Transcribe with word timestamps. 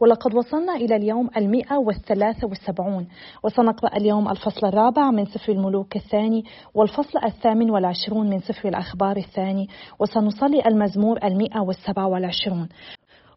ولقد 0.00 0.34
وصلنا 0.34 0.74
إلى 0.74 0.96
اليوم 0.96 1.30
المئة 1.36 1.76
والثلاثة 1.76 2.48
والسبعون. 2.48 3.06
وسنقرأ 3.44 3.96
اليوم 3.96 4.28
الفصل 4.28 4.66
الرابع 4.66 5.10
من 5.10 5.24
سفر 5.24 5.52
الملوك 5.52 5.96
الثاني 5.96 6.44
والفصل 6.74 7.18
الثامن 7.24 7.70
والعشرون 7.70 8.30
من 8.30 8.38
سفر 8.38 8.68
الأخبار 8.68 9.16
الثاني. 9.16 9.68
وسنصلي 9.98 10.62
المزمور 10.66 11.18
المئة 11.24 11.60
والسبع 11.60 12.04
والعشرون. 12.04 12.68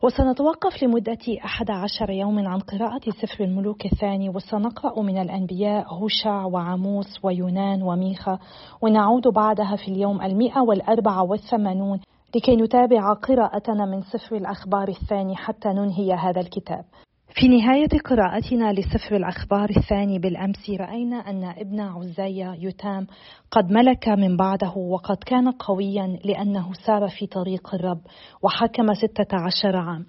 وسنتوقف 0.03 0.83
لمدة 0.83 1.45
أحد 1.45 1.71
عشر 1.71 2.09
يوم 2.09 2.47
عن 2.47 2.59
قراءة 2.59 3.09
سفر 3.21 3.43
الملوك 3.43 3.85
الثاني. 3.85 4.29
وسنقرأ 4.29 5.01
من 5.01 5.17
الأنبياء 5.17 5.93
هوشع 5.93 6.45
وعموس 6.45 7.19
ويونان 7.23 7.81
وميخا. 7.81 8.39
ونعود 8.81 9.27
بعدها 9.27 9.75
في 9.75 9.87
اليوم 9.87 10.21
المئة 10.21 10.61
والأربعة 10.61 11.23
والثمانون 11.23 11.99
لكي 12.35 12.55
نتابع 12.55 13.13
قراءتنا 13.13 13.85
من 13.85 14.01
سفر 14.01 14.35
الأخبار 14.35 14.87
الثاني 14.87 15.35
حتى 15.35 15.69
ننهي 15.69 16.13
هذا 16.13 16.41
الكتاب. 16.41 16.85
في 17.35 17.47
نهاية 17.47 17.99
قراءتنا 18.05 18.73
لسفر 18.73 19.15
الأخبار 19.15 19.69
الثاني 19.69 20.19
بالأمس 20.19 20.69
رأينا 20.69 21.15
أن 21.15 21.43
ابن 21.43 21.79
عزية 21.79 22.55
يتام 22.59 23.07
قد 23.51 23.71
ملك 23.71 24.07
من 24.07 24.37
بعده 24.37 24.73
وقد 24.77 25.17
كان 25.25 25.51
قويا 25.51 26.19
لأنه 26.25 26.73
سار 26.85 27.09
في 27.19 27.27
طريق 27.27 27.75
الرب 27.75 28.01
وحكم 28.43 28.93
ستة 28.93 29.37
عشر 29.37 29.75
عام. 29.77 30.05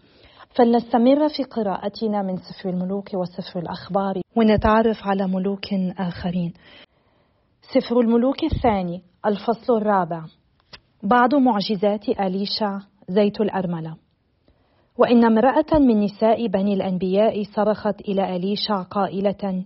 فلنستمر 0.56 1.28
في 1.28 1.42
قراءتنا 1.42 2.22
من 2.22 2.36
سفر 2.36 2.68
الملوك 2.68 3.14
وسفر 3.14 3.60
الأخبار 3.60 4.20
ونتعرف 4.36 5.06
على 5.06 5.26
ملوك 5.26 5.74
آخرين. 5.98 6.52
سفر 7.74 8.00
الملوك 8.00 8.44
الثاني 8.44 9.02
الفصل 9.26 9.76
الرابع. 9.76 10.24
بعض 11.04 11.34
معجزات 11.34 12.08
أليشع 12.08 12.78
زيت 13.08 13.40
الأرملة. 13.40 13.96
وإن 14.98 15.24
امرأة 15.24 15.78
من 15.78 16.00
نساء 16.00 16.46
بني 16.46 16.74
الأنبياء 16.74 17.42
صرخت 17.42 18.00
إلى 18.00 18.36
أليشع 18.36 18.82
قائلة 18.82 19.64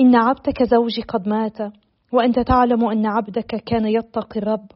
إن 0.00 0.16
عبدك 0.16 0.62
زوجي 0.62 1.02
قد 1.02 1.28
مات 1.28 1.58
وأنت 2.12 2.40
تعلم 2.40 2.84
أن 2.84 3.06
عبدك 3.06 3.46
كان 3.46 3.86
يتقي 3.86 4.40
الرب 4.40 4.66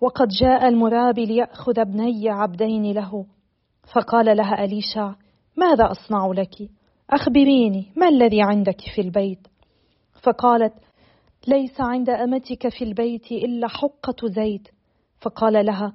وقد 0.00 0.28
جاء 0.28 0.68
المرابي 0.68 1.24
ليأخذ 1.26 1.78
ابني 1.78 2.30
عبدين 2.30 2.92
له. 2.92 3.26
فقال 3.94 4.36
لها 4.36 4.64
أليشع 4.64 5.12
ماذا 5.56 5.90
أصنع 5.90 6.26
لك؟ 6.26 6.70
أخبريني 7.10 7.92
ما 7.96 8.08
الذي 8.08 8.42
عندك 8.42 8.80
في 8.94 9.00
البيت؟ 9.00 9.46
فقالت 10.22 10.74
ليس 11.48 11.80
عند 11.80 12.10
أمتك 12.10 12.68
في 12.68 12.84
البيت 12.84 13.32
إلا 13.32 13.68
حقة 13.68 14.28
زيت. 14.28 14.68
فقال 15.22 15.66
لها 15.66 15.92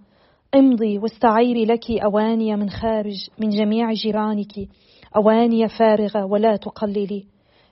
امضي 0.56 0.98
واستعيري 0.98 1.66
لك 1.66 1.92
أواني 1.92 2.56
من 2.56 2.70
خارج 2.70 3.30
من 3.40 3.50
جميع 3.50 3.94
جيرانك 3.94 4.54
أواني 5.16 5.68
فارغة 5.68 6.26
ولا 6.26 6.56
تقللي. 6.56 7.26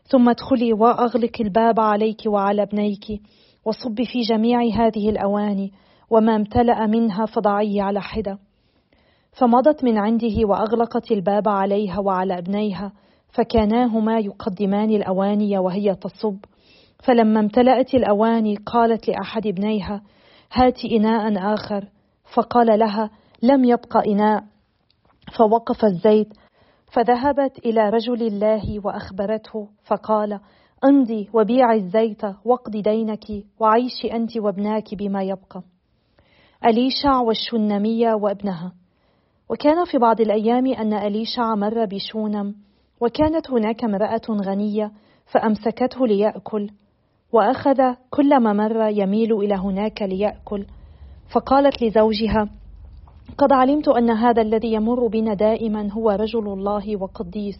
ثم 0.03 0.29
ادخلي 0.29 0.73
وأغلق 0.73 1.41
الباب 1.41 1.79
عليك 1.79 2.21
وعلى 2.27 2.61
ابنيك 2.61 3.21
وصبي 3.65 4.05
في 4.05 4.21
جميع 4.21 4.61
هذه 4.61 5.09
الأواني 5.09 5.71
وما 6.09 6.35
امتلأ 6.35 6.87
منها 6.87 7.25
فضعيه 7.25 7.81
على 7.81 8.01
حدة. 8.01 8.39
فمضت 9.31 9.83
من 9.83 9.97
عنده 9.97 10.47
وأغلقت 10.47 11.11
الباب 11.11 11.47
عليها 11.47 11.99
وعلى 11.99 12.37
ابنيها 12.37 12.91
فكاناهما 13.29 14.19
يقدمان 14.19 14.89
الأواني 14.89 15.57
وهي 15.57 15.95
تصب. 15.95 16.37
فلما 17.03 17.39
امتلأت 17.39 17.93
الأواني 17.93 18.55
قالت 18.55 19.07
لأحد 19.07 19.47
ابنيها 19.47 20.01
هات 20.51 20.85
إناء 20.85 21.53
آخر. 21.53 21.87
فقال 22.35 22.79
لها 22.79 23.09
لم 23.43 23.65
يبق 23.65 23.97
إناء. 24.07 24.43
فوقف 25.37 25.85
الزيت. 25.85 26.33
فذهبت 26.91 27.65
إلى 27.65 27.89
رجل 27.89 28.27
الله 28.27 28.85
وأخبرته. 28.85 29.69
فقال 29.85 30.39
امضي 30.85 31.29
وبيعي 31.33 31.77
الزيت 31.77 32.21
واقضي 32.45 32.81
دينك 32.81 33.25
وعيشي 33.59 34.13
أنت 34.13 34.37
وابناك 34.37 34.95
بما 34.95 35.23
يبقى. 35.23 35.63
أليشع 36.65 37.19
والشنمية 37.19 38.13
وابنها. 38.13 38.73
وكان 39.49 39.85
في 39.85 39.97
بعض 39.97 40.21
الأيام 40.21 40.67
أن 40.67 40.93
أليشع 40.93 41.55
مر 41.55 41.85
بشونم 41.85 42.55
وكانت 43.01 43.51
هناك 43.51 43.83
امرأة 43.83 44.21
غنية 44.29 44.91
فأمسكته 45.25 46.07
ليأكل. 46.07 46.69
وأخذ 47.35 47.95
كلما 48.09 48.53
مر 48.53 48.89
يميل 48.89 49.33
إلى 49.33 49.55
هناك 49.55 50.01
ليأكل. 50.01 50.65
فقالت 51.33 51.83
لزوجها 51.83 52.49
قد 53.37 53.53
علمت 53.53 53.87
أن 53.87 54.11
هذا 54.11 54.41
الذي 54.41 54.73
يمر 54.73 55.07
بنا 55.07 55.33
دائما 55.33 55.91
هو 55.91 56.09
رجل 56.09 56.47
الله 56.47 56.97
وقديس. 57.01 57.57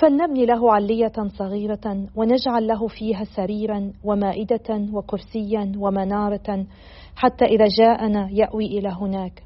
فلنبني 0.00 0.46
له 0.46 0.72
علية 0.72 1.12
صغيرة 1.38 2.06
ونجعل 2.16 2.66
له 2.66 2.86
فيها 2.86 3.24
سريرا 3.24 3.92
ومائدة 4.04 4.88
وكرسيا 4.92 5.72
ومنارة 5.76 6.66
حتى 7.16 7.44
إذا 7.44 7.64
جاءنا 7.78 8.28
يأوي 8.32 8.66
إلى 8.66 8.88
هناك. 8.88 9.42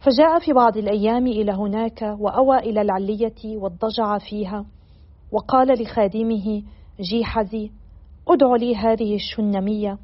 فجاء 0.00 0.38
في 0.38 0.52
بعض 0.52 0.76
الأيام 0.76 1.26
إلى 1.26 1.52
هناك 1.52 2.16
وأوى 2.18 2.58
إلى 2.58 2.80
العلية 2.80 3.56
واضطجع 3.56 4.18
فيها. 4.18 4.64
وقال 5.32 5.82
لخادمه 5.82 6.62
جيحزي 7.00 7.70
ادع 8.28 8.54
لي 8.56 8.76
هذه 8.76 9.14
الشنمية. 9.14 9.98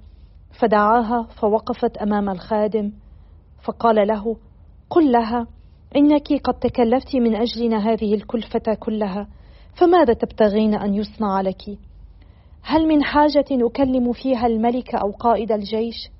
فدعاها 0.60 1.22
فوقفت 1.22 1.97
أمام 1.97 2.28
الخادم 2.28 2.93
فقال 3.62 4.09
له 4.09 4.37
قل 4.91 5.12
لها 5.12 5.47
إنك 5.97 6.33
قد 6.44 6.55
تكلفت 6.55 7.16
من 7.16 7.37
أجلنا 7.37 7.78
هذه 7.78 8.15
الكلفة 8.15 8.75
كلها 8.81 9.28
فماذا 9.81 10.12
تبتغين 10.12 10.75
أن 10.75 10.94
يصنع 10.94 11.41
لك؟ 11.41 11.78
هل 12.62 12.88
من 12.88 13.05
حاجة 13.05 13.44
أكلم 13.50 14.12
فيها 14.12 14.47
الملك 14.47 14.94
أو 14.94 15.10
قائد 15.10 15.53
الجيش 15.53 16.10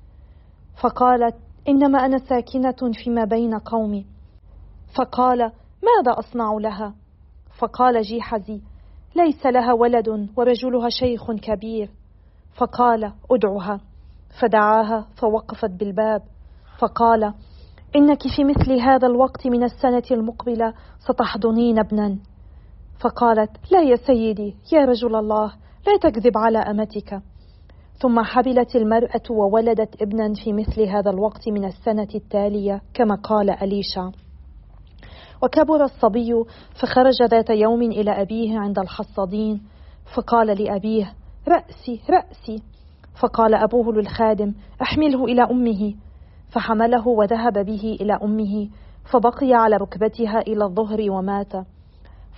فقالت 0.81 1.35
إنما 1.67 2.05
أنا 2.05 2.17
ساكنة 2.17 2.91
فيما 3.03 3.25
بين 3.25 3.53
قومي. 3.57 4.05
فقال 4.95 5.39
ماذا 5.83 6.19
أصنع 6.19 6.53
لها 6.53 6.93
فقال 7.59 8.01
جيحزي 8.01 8.61
ليس 9.15 9.45
لها 9.45 9.73
ولد 9.73 10.29
ورجلها 10.37 10.89
شيخ 10.89 11.31
كبير. 11.31 11.89
فقال 12.53 13.13
ادعها. 13.31 13.79
فدعاها 14.41 15.07
فوقفت 15.21 15.71
بالباب. 15.71 16.21
فقال 16.79 17.33
إنك 17.95 18.21
في 18.35 18.43
مثل 18.43 18.79
هذا 18.79 19.07
الوقت 19.07 19.47
من 19.47 19.63
السنة 19.63 20.03
المقبلة 20.11 20.73
ستحضنين 20.99 21.79
ابنا. 21.79 22.17
فقالت 22.99 23.51
لا 23.71 23.81
يا 23.81 23.95
سيدي 23.95 24.55
يا 24.73 24.85
رجل 24.85 25.15
الله 25.15 25.53
لا 25.87 26.09
تكذب 26.09 26.37
على 26.37 26.57
أمتك. 26.57 27.21
ثم 27.97 28.23
حبلت 28.23 28.75
المرأة 28.75 29.21
وولدت 29.29 30.01
ابنا 30.01 30.33
في 30.43 30.53
مثل 30.53 30.81
هذا 30.81 31.09
الوقت 31.09 31.49
من 31.49 31.65
السنة 31.65 32.07
التالية 32.15 32.81
كما 32.93 33.15
قال 33.15 33.49
أليشا. 33.49 34.11
وكبر 35.43 35.83
الصبي 35.83 36.43
فخرج 36.81 37.23
ذات 37.23 37.49
يوم 37.49 37.81
إلى 37.81 38.21
أبيه 38.21 38.59
عند 38.59 38.79
الحصادين 38.79 39.61
فقال 40.15 40.63
لأبيه 40.63 41.13
رأسي 41.47 42.01
رأسي. 42.09 42.63
فقال 43.21 43.53
أبوه 43.55 43.93
للخادم 43.93 44.53
أحمله 44.81 45.25
إلى 45.25 45.43
أمه. 45.43 45.93
فحمله 46.49 47.07
وذهب 47.07 47.65
به 47.65 47.97
إلى 48.01 48.19
أمه 48.23 48.69
فبقي 49.11 49.53
على 49.53 49.75
ركبتها 49.75 50.39
إلى 50.39 50.65
الظهر 50.65 51.11
ومات. 51.11 51.53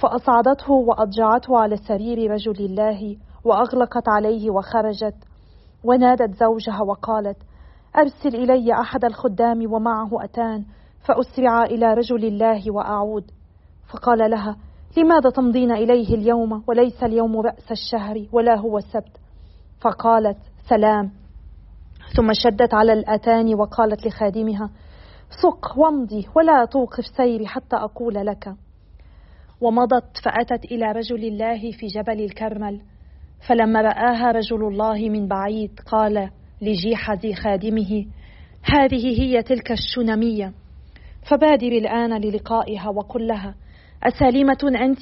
فأصعدته 0.01 0.71
وأضجعته 0.71 1.57
على 1.57 1.77
سرير 1.77 2.31
رجل 2.31 2.65
الله 2.65 3.17
وأغلقت 3.43 4.09
عليه 4.09 4.51
وخرجت. 4.51 5.15
ونادت 5.83 6.35
زوجها 6.35 6.81
وقالت 6.81 7.37
أرسل 7.97 8.35
إلي 8.35 8.73
أحد 8.73 9.05
الخدام 9.05 9.73
ومعه 9.73 10.09
أتان 10.23 10.65
فأسرع 11.05 11.63
إلى 11.63 11.93
رجل 11.93 12.25
الله 12.25 12.71
وأعود. 12.71 13.31
فقال 13.87 14.31
لها 14.31 14.57
لماذا 14.97 15.29
تمضين 15.29 15.71
إليه 15.71 16.15
اليوم 16.15 16.63
وليس 16.67 17.03
اليوم 17.03 17.41
رأس 17.41 17.71
الشهر 17.71 18.25
ولا 18.31 18.55
هو 18.55 18.77
السبت؟ 18.77 19.17
فقالت 19.81 20.37
سلام. 20.69 21.11
ثم 22.17 22.33
شدت 22.33 22.73
على 22.73 22.93
الأتان 22.93 23.55
وقالت 23.55 24.07
لخادمها 24.07 24.69
سق 25.41 25.77
وامضي 25.77 26.27
ولا 26.35 26.65
توقف 26.65 27.05
سيري 27.17 27.47
حتى 27.47 27.75
أقول 27.75 28.13
لك. 28.13 28.55
ومضت 29.61 30.17
فأتت 30.23 30.65
إلى 30.65 30.85
رجل 30.85 31.23
الله 31.23 31.71
في 31.71 31.87
جبل 31.87 32.21
الكرمل. 32.21 32.81
فلما 33.47 33.81
رآها 33.81 34.31
رجل 34.31 34.67
الله 34.67 35.09
من 35.09 35.27
بعيد 35.27 35.79
قال 35.91 36.29
لجيحز 36.61 37.31
خادمه 37.43 38.05
هذه 38.63 39.21
هي 39.21 39.43
تلك 39.43 39.71
الشنمية. 39.71 40.53
فبادر 41.29 41.67
الآن 41.67 42.21
للقائها 42.21 42.89
وقل 42.89 43.27
لها 43.27 43.55
أسالمة 44.03 44.57
أنت؟ 44.81 45.01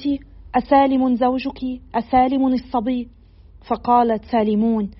أسالم 0.54 1.14
زوجك؟ 1.14 1.60
أسالم 1.94 2.46
الصبي؟ 2.46 3.08
فقالت 3.68 4.24
سالمون 4.24 4.90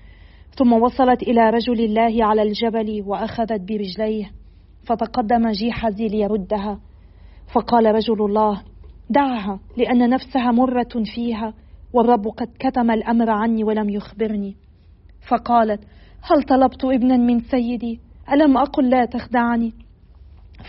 ثم 0.57 0.73
وصلت 0.73 1.23
إلى 1.23 1.49
رجل 1.49 1.79
الله 1.81 2.25
على 2.25 2.41
الجبل 2.41 3.03
وأخذت 3.07 3.61
برجليه 3.61 4.31
فتقدم 4.85 5.51
جيحزي 5.51 6.07
ليردها 6.07 6.79
فقال 7.53 7.85
رجل 7.85 8.25
الله 8.25 8.61
دعها 9.09 9.59
لأن 9.77 10.09
نفسها 10.09 10.51
مرة 10.51 11.03
فيها 11.15 11.53
والرب 11.93 12.27
قد 12.27 12.47
كتم 12.59 12.91
الأمر 12.91 13.29
عني 13.29 13.63
ولم 13.63 13.89
يخبرني 13.89 14.55
فقالت 15.27 15.83
هل 16.21 16.43
طلبت 16.43 16.85
ابنا 16.85 17.17
من 17.17 17.39
سيدي 17.39 17.99
ألم 18.31 18.57
أقل 18.57 18.89
لا 18.89 19.05
تخدعني 19.05 19.73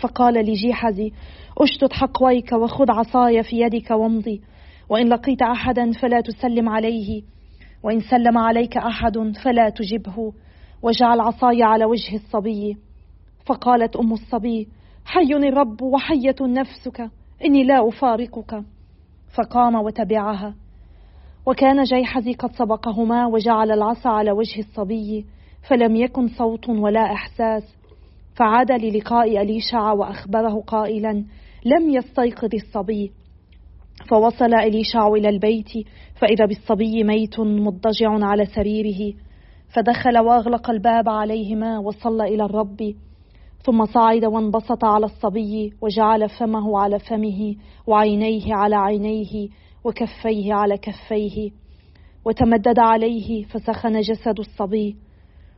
فقال 0.01 0.33
لجيحزي 0.33 1.11
اشتت 1.57 1.93
حقويك 1.93 2.51
وخذ 2.51 2.91
عصاي 2.91 3.43
في 3.43 3.61
يدك 3.61 3.91
وامضي 3.91 4.41
وإن 4.89 5.09
لقيت 5.09 5.41
أحدا 5.41 5.91
فلا 5.91 6.21
تسلم 6.21 6.69
عليه 6.69 7.21
وإن 7.83 7.99
سلم 7.99 8.37
عليك 8.37 8.77
أحد 8.77 9.17
فلا 9.43 9.69
تجبه 9.69 10.33
وجعل 10.81 11.19
عصاي 11.19 11.63
على 11.63 11.85
وجه 11.85 12.15
الصبي. 12.15 12.77
فقالت 13.45 13.95
أم 13.95 14.13
الصبي 14.13 14.67
حي 15.05 15.33
الرب 15.33 15.81
وحية 15.81 16.35
نفسك 16.41 17.09
إني 17.45 17.63
لا 17.63 17.87
أفارقك. 17.87 18.63
فقام 19.37 19.75
وتبعها. 19.75 20.55
وكان 21.45 21.83
جيحزي 21.83 22.33
قد 22.33 22.51
سبقهما 22.51 23.25
وجعل 23.25 23.71
العصا 23.71 24.09
على 24.09 24.31
وجه 24.31 24.59
الصبي 24.59 25.25
فلم 25.69 25.95
يكن 25.95 26.27
صوت 26.27 26.69
ولا 26.69 27.13
إحساس. 27.13 27.63
فعاد 28.37 28.71
للقاء 28.71 29.41
أليشع 29.41 29.91
وأخبره 29.91 30.63
قائلا 30.67 31.23
لم 31.65 31.89
يستيقظ 31.89 32.49
الصبي. 32.53 33.11
فوصل 34.09 34.53
إليشع 34.53 35.07
إلى 35.07 35.29
البيت 35.29 35.69
فإذا 36.15 36.45
بالصبي 36.45 37.03
ميت 37.03 37.39
مضجع 37.39 38.09
على 38.09 38.45
سريره 38.45 39.13
فدخل 39.73 40.17
وأغلق 40.17 40.69
الباب 40.69 41.09
عليهما 41.09 41.79
وصلى 41.79 42.23
إلى 42.35 42.45
الرب. 42.45 42.93
ثم 43.63 43.85
صعد 43.85 44.25
وانبسط 44.25 44.85
على 44.85 45.05
الصبي 45.05 45.73
وجعل 45.81 46.29
فمه 46.29 46.79
على 46.79 46.99
فمه 46.99 47.55
وعينيه 47.87 48.55
على 48.55 48.75
عينيه 48.75 49.47
وكفيه 49.83 50.53
على 50.53 50.77
كفيه 50.77 51.51
وتمدد 52.25 52.79
عليه 52.79 53.43
فسخن 53.43 54.01
جسد 54.01 54.39
الصبي. 54.39 54.95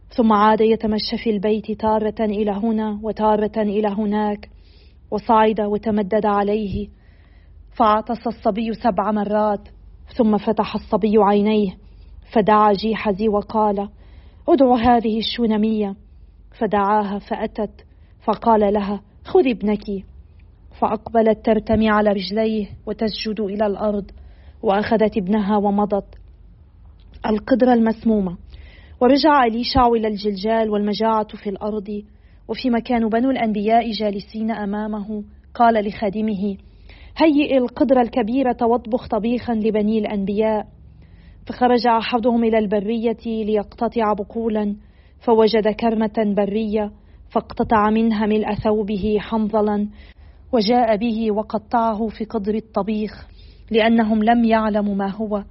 ثم 0.09 0.33
عاد 0.33 0.61
يتمشى 0.61 1.17
في 1.23 1.29
البيت 1.29 1.71
تارة 1.71 2.15
إلى 2.19 2.51
هنا 2.51 3.00
وتارة 3.03 3.57
إلى 3.57 3.88
هناك 3.88 4.50
وصعد 5.11 5.61
وتمدد 5.61 6.25
عليه. 6.25 6.88
فعطس 7.77 8.27
الصبي 8.27 8.73
سبع 8.73 9.11
مرات 9.11 9.69
ثم 10.17 10.38
فتح 10.38 10.75
الصبي 10.75 11.17
عينيه 11.17 11.77
فدعا 12.31 12.73
جيحزي 12.73 13.27
وقال 13.27 13.89
أدع 14.47 14.75
هذه 14.75 15.17
الشونمية 15.17 15.95
فدعاها 16.59 17.19
فأتت 17.19 17.85
فقال 18.21 18.73
لها 18.73 19.01
خذ 19.25 19.47
ابنك. 19.47 20.05
فأقبلت 20.79 21.45
ترتمي 21.45 21.89
على 21.89 22.09
رجليه 22.09 22.67
وتسجد 22.85 23.39
إلى 23.39 23.65
الأرض 23.65 24.12
وأخذت 24.63 25.17
ابنها 25.17 25.57
ومضت. 25.57 26.15
القدرة 27.25 27.73
المسمومة. 27.73 28.38
ورجع 29.01 29.44
إليشع 29.44 29.88
إلى 29.88 30.07
الجلجال 30.07 30.69
والمجاعة 30.69 31.28
في 31.44 31.50
الأرض 31.50 32.04
وفي 32.48 32.69
مكان 32.69 33.10
بنو 33.10 33.31
الأنبياء 33.31 33.92
جالسين 33.92 34.51
أمامه 34.51 35.24
قال 35.54 35.88
لخادمه 35.88 36.57
هيئ 37.18 37.57
القدرة 37.57 38.01
الكبيرة 38.01 38.57
واطبخ 38.62 39.07
طبيخا 39.07 39.54
لبني 39.54 40.00
الأنبياء. 40.00 40.68
فخرج 41.48 41.88
أحدهم 41.88 42.44
إلى 42.44 42.57
البرية 42.57 43.18
ليقتطع 43.25 44.13
بقولا 44.13 44.75
فوجد 45.19 45.68
كرمة 45.68 46.34
برية 46.38 46.92
فاقتطع 47.30 47.90
منها 47.90 48.25
ملء 48.25 48.54
ثوبه 48.54 49.18
حنظلا 49.19 49.88
وجاء 50.54 50.98
به 50.98 51.31
وقطعه 51.31 52.07
في 52.07 52.25
قدر 52.25 52.56
الطبيخ 52.56 53.28
لأنهم 53.72 54.24
لم 54.24 54.44
يعلموا 54.44 54.96
ما 54.96 55.12
هو. 55.12 55.44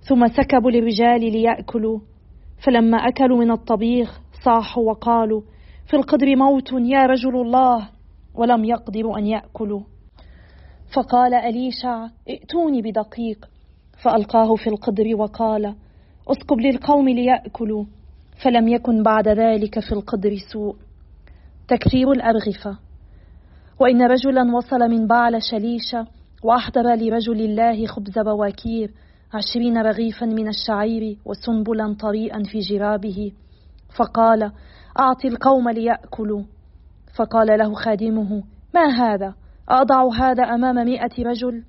ثم 0.00 0.26
سكبوا 0.26 0.70
للرجال 0.70 1.20
ليأكلوا 1.20 1.98
فلما 2.64 2.96
أكلوا 2.96 3.38
من 3.38 3.50
الطبيخ 3.50 4.20
صاحوا 4.44 4.90
وقالوا 4.90 5.42
في 5.86 5.96
القدر 5.96 6.36
موت 6.36 6.72
يا 6.72 7.06
رجل 7.06 7.36
الله 7.40 7.88
ولم 8.34 8.64
يقدروا 8.64 9.18
أن 9.18 9.26
يأكلوا. 9.26 9.80
فقال 10.94 11.34
أليشع 11.34 12.06
ائتوني 12.28 12.82
بدقيق. 12.82 13.48
فألقاه 14.02 14.54
في 14.54 14.66
القدر 14.66 15.16
وقال 15.16 15.74
اسكب 16.28 16.60
للقوم 16.60 17.08
ليأكلوا. 17.08 17.84
فلم 18.44 18.68
يكن 18.68 19.02
بعد 19.02 19.28
ذلك 19.28 19.80
في 19.80 19.92
القدر 19.92 20.36
سوء. 20.52 20.76
تكثير 21.68 22.12
الأرغفة. 22.12 22.78
وإن 23.80 24.02
رجلا 24.02 24.56
وصل 24.56 24.78
من 24.78 25.06
بعل 25.06 25.42
شليشة 25.50 26.06
وأحضر 26.42 26.94
لرجل 26.94 27.40
الله 27.40 27.86
خبز 27.86 28.18
بواكير 28.18 28.90
عشرين 29.34 29.78
رغيفا 29.78 30.26
من 30.26 30.48
الشعير 30.48 31.18
وسنبلا 31.24 31.96
طريئا 32.00 32.42
في 32.42 32.58
جرابه. 32.58 33.32
فقال 33.98 34.42
أعط 35.00 35.24
القوم 35.24 35.68
ليأكلوا. 35.68 36.42
فقال 37.18 37.58
له 37.58 37.74
خادمه 37.74 38.42
ما 38.74 38.86
هذا؟ 38.86 39.34
أضع 39.68 40.08
هذا 40.14 40.44
أمام 40.44 40.74
مئة 40.74 41.24
رجل؟ 41.24 41.64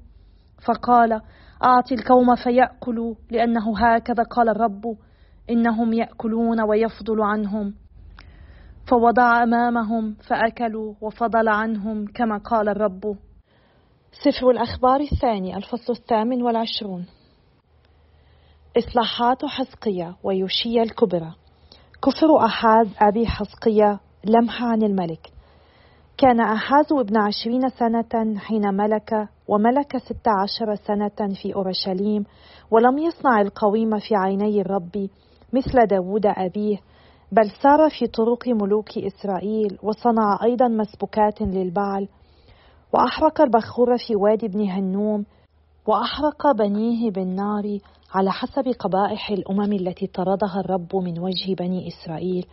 فقال 0.65 1.21
أعط 1.63 1.92
القوم 1.92 2.36
فيأكلوا 2.36 3.15
لأنه 3.31 3.77
هكذا 3.77 4.24
قال 4.24 4.50
الرب 4.50 4.98
إنهم 5.50 5.94
يأكلون 5.94 6.62
ويفضل 6.62 7.21
عنهم. 7.21 7.74
فوضع 8.89 9.44
أمامهم 9.44 10.15
فأكلوا 10.30 10.94
وفضل 11.01 11.48
عنهم 11.48 12.06
كما 12.06 12.38
قال 12.38 12.69
الرب. 12.69 13.18
سفر 14.12 14.50
الأخبار 14.50 15.00
الثاني 15.00 15.57
الفصل 15.57 15.94
الثامن 15.94 16.44
والعشرون. 16.44 17.06
إصلاحات 18.77 19.45
حزقية 19.45 20.15
ويوشيا 20.24 20.83
الكبرى. 20.83 21.31
كفر 22.03 22.45
أحاز 22.45 22.88
أبي 23.00 23.27
حزقية 23.27 24.00
لمح 24.25 24.63
عن 24.63 24.83
الملك. 24.83 25.31
كان 26.18 26.39
أحاز 26.39 26.85
ابن 26.94 27.18
عشرين 27.18 27.69
سنة 27.69 28.39
حين 28.39 28.73
ملك 28.73 29.30
وملك 29.47 29.97
ست 29.97 30.28
عشر 30.28 30.75
سنة 30.75 31.33
في 31.42 31.56
أورشليم 31.56 32.23
ولم 32.71 32.97
يصنع 32.97 33.42
القويم 33.42 33.99
في 33.99 34.16
عيني 34.16 34.61
الرب 34.61 35.09
مثل 35.54 35.85
داود 35.85 36.25
أبيه 36.25 36.78
بل 37.31 37.51
سار 37.63 37.90
في 37.90 38.07
طرق 38.07 38.47
ملوك 38.47 38.97
إسرائيل 38.97 39.78
وصنع 39.83 40.40
أيضا 40.44 40.68
مسبوكات 40.68 41.42
للبعل 41.42 42.07
وأحرق 42.94 43.42
البخور 43.42 43.97
في 43.97 44.16
وادي 44.16 44.47
بن 44.47 44.69
هنوم 44.69 45.25
وأحرق 45.87 46.51
بنيه 46.51 47.11
بالنار 47.11 47.80
على 48.14 48.31
حسب 48.31 48.68
قبائح 48.80 49.30
الأمم 49.30 49.73
التي 49.73 50.07
طردها 50.07 50.59
الرب 50.59 50.95
من 50.95 51.19
وجه 51.19 51.54
بني 51.59 51.87
إسرائيل 51.87 52.45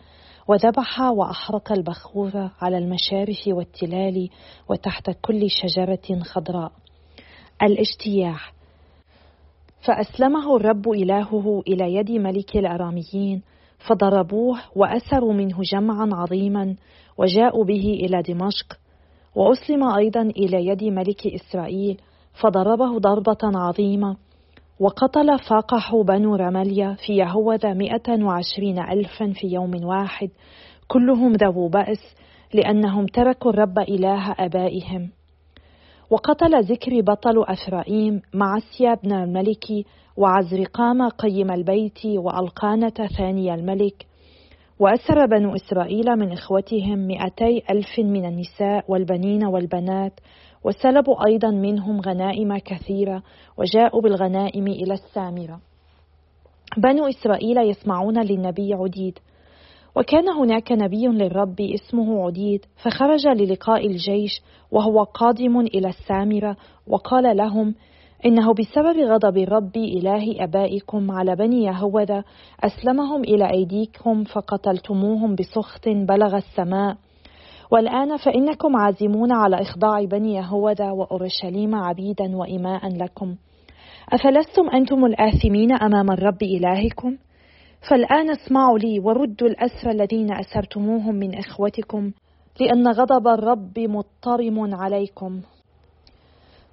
وذبح 0.47 1.01
وأحرق 1.01 1.71
البخور 1.71 2.49
على 2.61 2.77
المشارف 2.77 3.47
والتلال 3.47 4.29
وتحت 4.69 5.11
كل 5.21 5.49
شجرة 5.49 6.23
خضراء. 6.23 6.71
الاجتياح. 7.63 8.53
فأسلمه 9.87 10.55
الرب 10.55 10.89
إلهه 10.89 11.63
إلى 11.67 11.95
يد 11.95 12.11
ملك 12.11 12.57
الأراميين 12.57 13.41
فضربوه 13.89 14.59
وأسروا 14.75 15.33
منه 15.33 15.61
جمعا 15.61 16.09
عظيما 16.13 16.75
وجاءوا 17.17 17.65
به 17.65 17.99
إلى 18.03 18.21
دمشق. 18.21 18.77
وأسلم 19.35 19.83
أيضا 19.83 20.21
إلى 20.21 20.67
يد 20.67 20.83
ملك 20.83 21.27
إسرائيل 21.27 22.01
فضربه 22.41 22.99
ضربة 22.99 23.37
عظيمة 23.43 24.17
وقتل 24.79 25.39
فاقح 25.49 25.95
بنو 25.95 26.35
رمليا 26.35 26.95
في 27.05 27.13
يهوذا 27.13 27.73
مئة 27.73 28.23
وعشرين 28.23 28.79
ألفا 28.79 29.33
في 29.33 29.47
يوم 29.47 29.85
واحد. 29.85 30.29
كلهم 30.87 31.33
ذو 31.33 31.67
بأس 31.67 32.15
لأنهم 32.53 33.05
تركوا 33.05 33.51
الرب 33.51 33.79
إله 33.79 34.31
أبائهم. 34.39 35.09
وقتل 36.09 36.63
ذكر 36.63 37.01
بطل 37.01 37.43
أفرائيم 37.47 38.21
معسيا 38.33 38.95
بن 39.03 39.13
الملك 39.13 39.85
وعزرقام 40.17 41.09
قيم 41.09 41.51
البيت 41.51 42.05
وألقانة 42.05 43.07
ثاني 43.17 43.53
الملك. 43.53 44.05
وأسر 44.79 45.25
بنو 45.25 45.55
إسرائيل 45.55 46.15
من 46.15 46.31
إخوتهم 46.31 46.99
مئتي 47.07 47.63
ألف 47.69 47.99
من 47.99 48.25
النساء 48.25 48.85
والبنين 48.87 49.45
والبنات 49.45 50.19
وسلبوا 50.65 51.25
أيضا 51.25 51.51
منهم 51.51 52.01
غنائم 52.01 52.57
كثيرة 52.57 53.23
وجاءوا 53.57 54.01
بالغنائم 54.01 54.67
إلى 54.67 54.93
السامرة. 54.93 55.59
بنو 56.77 57.07
إسرائيل 57.07 57.57
يسمعون 57.57 58.21
للنبي 58.21 58.73
عديد. 58.73 59.19
وكان 59.95 60.29
هناك 60.29 60.71
نبي 60.71 61.07
للرب 61.07 61.61
اسمه 61.61 62.25
عديد 62.25 62.65
فخرج 62.83 63.27
للقاء 63.27 63.87
الجيش 63.87 64.41
وهو 64.71 65.03
قادم 65.03 65.59
إلى 65.59 65.87
السامرة 65.87 66.57
وقال 66.87 67.37
لهم 67.37 67.75
إنه 68.25 68.53
بسبب 68.53 68.99
غضب 68.99 69.37
الرب 69.37 69.77
إله 69.77 70.43
أبائكم 70.43 71.11
على 71.11 71.35
بني 71.35 71.63
يهوذا 71.63 72.23
أسلمهم 72.63 73.23
إلى 73.23 73.51
أيديكم 73.51 74.23
فقتلتموهم 74.23 75.35
بسخط 75.35 75.87
بلغ 75.87 76.37
السماء 76.37 76.97
والآن 77.71 78.17
فإنكم 78.17 78.75
عازمون 78.75 79.31
على 79.31 79.61
إخضاع 79.61 80.03
بني 80.03 80.35
يهوذا 80.35 80.91
وأورشليم 80.91 81.75
عبيدا 81.75 82.37
وإماء 82.37 82.87
لكم 82.97 83.35
أفلستم 84.13 84.69
أنتم 84.69 85.05
الآثمين 85.05 85.71
أمام 85.71 86.11
الرب 86.11 86.43
إلهكم؟ 86.43 87.17
فالآن 87.89 88.29
اسمعوا 88.29 88.79
لي 88.79 88.99
وردوا 88.99 89.47
الأسر 89.47 89.89
الذين 89.89 90.33
أسرتموهم 90.33 91.15
من 91.15 91.37
إخوتكم 91.37 92.11
لأن 92.59 92.87
غضب 92.87 93.27
الرب 93.27 93.79
مضطرم 93.79 94.75
عليكم 94.75 95.41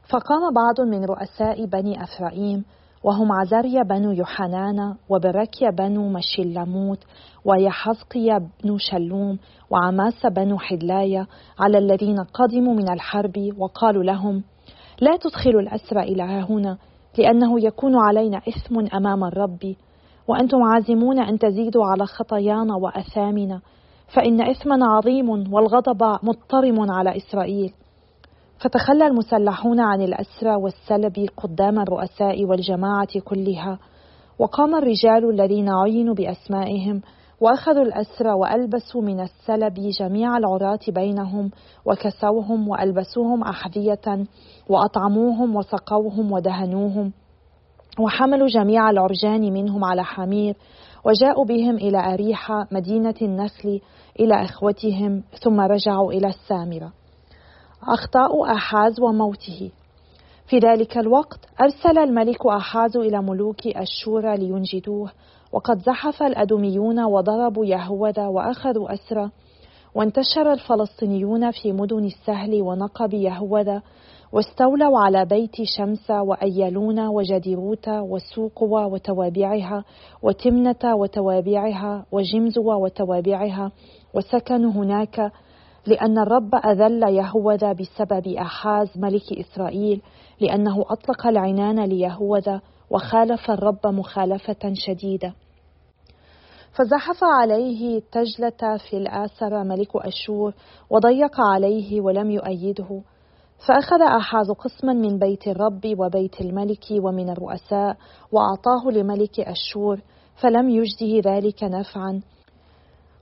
فقام 0.08 0.54
بعض 0.54 0.80
من 0.88 1.04
رؤساء 1.04 1.64
بني 1.64 2.02
أفرائيم 2.02 2.64
وهم 3.04 3.32
عزريا 3.32 3.82
بنو 3.82 4.10
يوحنان 4.10 4.94
وبركيا 5.08 5.70
بنو 5.70 6.08
مشلموت 6.08 6.98
ويحزقيا 7.44 8.38
بن 8.64 8.76
شلوم 8.78 9.38
وعماس 9.70 10.26
بنو 10.26 10.58
حدلايا 10.58 11.26
على 11.58 11.78
الذين 11.78 12.20
قدموا 12.20 12.74
من 12.74 12.92
الحرب 12.92 13.54
وقالوا 13.58 14.02
لهم 14.02 14.42
لا 15.00 15.16
تدخلوا 15.16 15.60
الأسرى 15.60 16.00
إلى 16.00 16.22
هنا 16.22 16.78
لأنه 17.18 17.64
يكون 17.64 17.96
علينا 17.96 18.38
إثم 18.48 18.96
أمام 18.96 19.24
الرب 19.24 19.74
وأنتم 20.28 20.62
عازمون 20.62 21.18
أن 21.18 21.38
تزيدوا 21.38 21.84
على 21.86 22.06
خطايانا 22.06 22.74
وأثامنا 22.76 23.60
فإن 24.14 24.40
إثمنا 24.50 24.86
عظيم 24.86 25.54
والغضب 25.54 26.02
مضطرم 26.22 26.90
على 26.90 27.16
إسرائيل 27.16 27.72
فتخلى 28.62 29.06
المسلحون 29.06 29.80
عن 29.80 30.02
الأسرى 30.02 30.54
والسلب 30.54 31.28
قدام 31.36 31.78
الرؤساء 31.78 32.44
والجماعة 32.44 33.20
كلها. 33.24 33.78
وقام 34.38 34.74
الرجال 34.74 35.30
الذين 35.30 35.68
عينوا 35.68 36.14
بأسمائهم 36.14 37.00
وأخذوا 37.40 37.82
الأسرى 37.82 38.32
وألبسوا 38.32 39.02
من 39.02 39.20
السلب 39.20 39.74
جميع 40.00 40.36
العراة 40.36 40.78
بينهم 40.88 41.50
وكسوهم 41.86 42.68
وألبسوهم 42.68 43.42
أحذية 43.42 44.26
وأطعموهم 44.68 45.56
وسقوهم 45.56 46.32
ودهنوهم. 46.32 47.12
وحملوا 48.00 48.46
جميع 48.46 48.90
العرجان 48.90 49.52
منهم 49.52 49.84
على 49.84 50.04
حمير. 50.04 50.56
وجاءوا 51.04 51.44
بهم 51.44 51.76
إلى 51.76 52.14
أريحة 52.14 52.66
مدينة 52.72 53.14
النخل 53.22 53.80
إلى 54.20 54.44
إخوتهم 54.44 55.22
ثم 55.42 55.60
رجعوا 55.60 56.12
إلى 56.12 56.28
السامرة. 56.28 57.01
أخطاء 57.88 58.52
أحاز 58.52 59.00
وموته. 59.00 59.70
في 60.46 60.58
ذلك 60.58 60.98
الوقت 60.98 61.38
أرسل 61.60 61.98
الملك 61.98 62.46
أحاز 62.46 62.96
إلى 62.96 63.22
ملوك 63.22 63.66
أشور 63.66 64.34
لينجدوه 64.34 65.10
وقد 65.52 65.78
زحف 65.78 66.22
الأدوميون 66.22 67.04
وضربوا 67.04 67.66
يهوذا 67.66 68.26
وأخذوا 68.26 68.92
أسرى 68.94 69.30
وانتشر 69.94 70.52
الفلسطينيون 70.52 71.50
في 71.50 71.72
مدن 71.72 72.04
السهل 72.04 72.62
ونقب 72.62 73.14
يهوذا 73.14 73.82
واستولوا 74.32 74.98
على 74.98 75.24
بيت 75.24 75.56
شمس 75.76 76.10
وأيلون 76.10 77.06
وجديروت 77.06 77.88
وسوقوا 77.88 78.84
وتوابعها 78.84 79.84
وتمنة 80.22 80.94
وتوابعها 80.96 82.06
وجمزوا 82.12 82.74
وتوابعها 82.74 83.72
وسكنوا 84.14 84.70
هناك 84.72 85.32
لأن 85.86 86.18
الرب 86.18 86.54
أذل 86.54 87.02
يهوذا 87.02 87.72
بسبب 87.72 88.28
أحاز 88.28 88.98
ملك 88.98 89.32
إسرائيل 89.32 90.02
لأنه 90.40 90.84
أطلق 90.88 91.26
العنان 91.26 91.84
ليهوذا 91.84 92.60
وخالف 92.90 93.50
الرب 93.50 93.86
مخالفة 93.86 94.72
شديدة. 94.74 95.34
فزحف 96.72 97.24
عليه 97.24 98.02
تجلة 98.12 98.76
في 98.90 98.96
الآسر 98.96 99.64
ملك 99.64 99.96
أشور 99.96 100.54
وضيق 100.90 101.40
عليه 101.40 102.00
ولم 102.00 102.30
يؤيده. 102.30 103.02
فأخذ 103.66 104.02
أحاز 104.02 104.50
قسما 104.50 104.92
من 104.92 105.18
بيت 105.18 105.48
الرب 105.48 105.80
وبيت 105.98 106.40
الملك 106.40 106.84
ومن 106.90 107.30
الرؤساء 107.30 107.96
وأعطاه 108.32 108.90
لملك 108.92 109.40
أشور 109.40 110.00
فلم 110.42 110.68
يجده 110.68 111.30
ذلك 111.30 111.64
نفعا. 111.64 112.20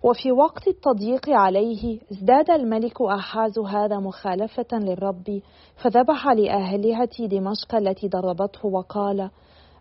وفي 0.02 0.33
وقت 0.33 0.69
التضييق 0.69 1.30
عليه 1.30 1.99
ازداد 2.12 2.50
الملك 2.50 3.02
أحاز 3.02 3.59
هذا 3.59 3.99
مخالفة 3.99 4.66
للرب 4.73 5.40
فذبح 5.76 6.26
لآلهة 6.28 7.26
دمشق 7.26 7.75
التي 7.75 8.09
ضربته 8.09 8.66
وقال 8.66 9.30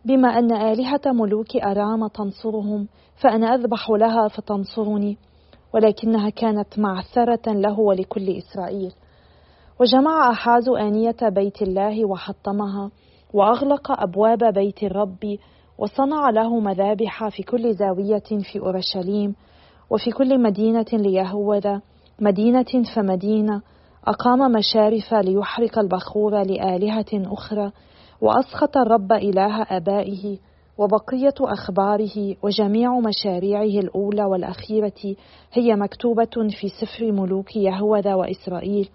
بما 0.05 0.27
أن 0.27 0.51
آلهة 0.51 1.01
ملوك 1.05 1.55
أرام 1.55 2.07
تنصرهم 2.07 2.88
فأنا 3.21 3.55
أذبح 3.55 3.89
لها 3.89 4.27
فتنصرني 4.27 5.17
ولكنها 5.73 6.29
كانت 6.29 6.79
معثرة 6.79 7.53
له 7.53 7.79
ولكل 7.79 8.38
إسرائيل. 8.38 8.91
وجمع 9.81 10.31
أحاز 10.31 10.69
آنية 10.69 11.29
بيت 11.29 11.61
الله 11.61 12.05
وحطمها 12.05 12.91
وأغلق 13.33 14.01
أبواب 14.01 14.53
بيت 14.53 14.83
الرب 14.83 15.38
وصنع 15.77 16.29
له 16.29 16.59
مذابح 16.59 17.27
في 17.29 17.43
كل 17.43 17.73
زاوية 17.73 18.43
في 18.51 18.59
أورشليم 18.59 19.35
وفي 19.89 20.12
كل 20.12 20.41
مدينة 20.41 20.86
ليهوذا 20.93 21.81
مدينة 22.19 22.84
فمدينة 22.96 23.62
أقام 24.08 24.51
مشارف 24.51 25.13
ليحرق 25.13 25.79
البخور 25.79 26.43
لآلهة 26.43 27.05
أخرى 27.13 27.72
وأسخط 28.22 28.77
الرب 28.77 29.12
إله 29.12 29.62
آبائه 29.62 30.38
وبقية 30.77 31.34
أخباره 31.41 32.36
وجميع 32.43 33.00
مشاريعه 33.00 33.79
الأولى 33.79 34.25
والأخيرة 34.25 35.15
هي 35.53 35.75
مكتوبة 35.75 36.50
في 36.60 36.69
سفر 36.69 37.12
ملوك 37.12 37.55
يهوذا 37.55 38.15
وإسرائيل. 38.15 38.89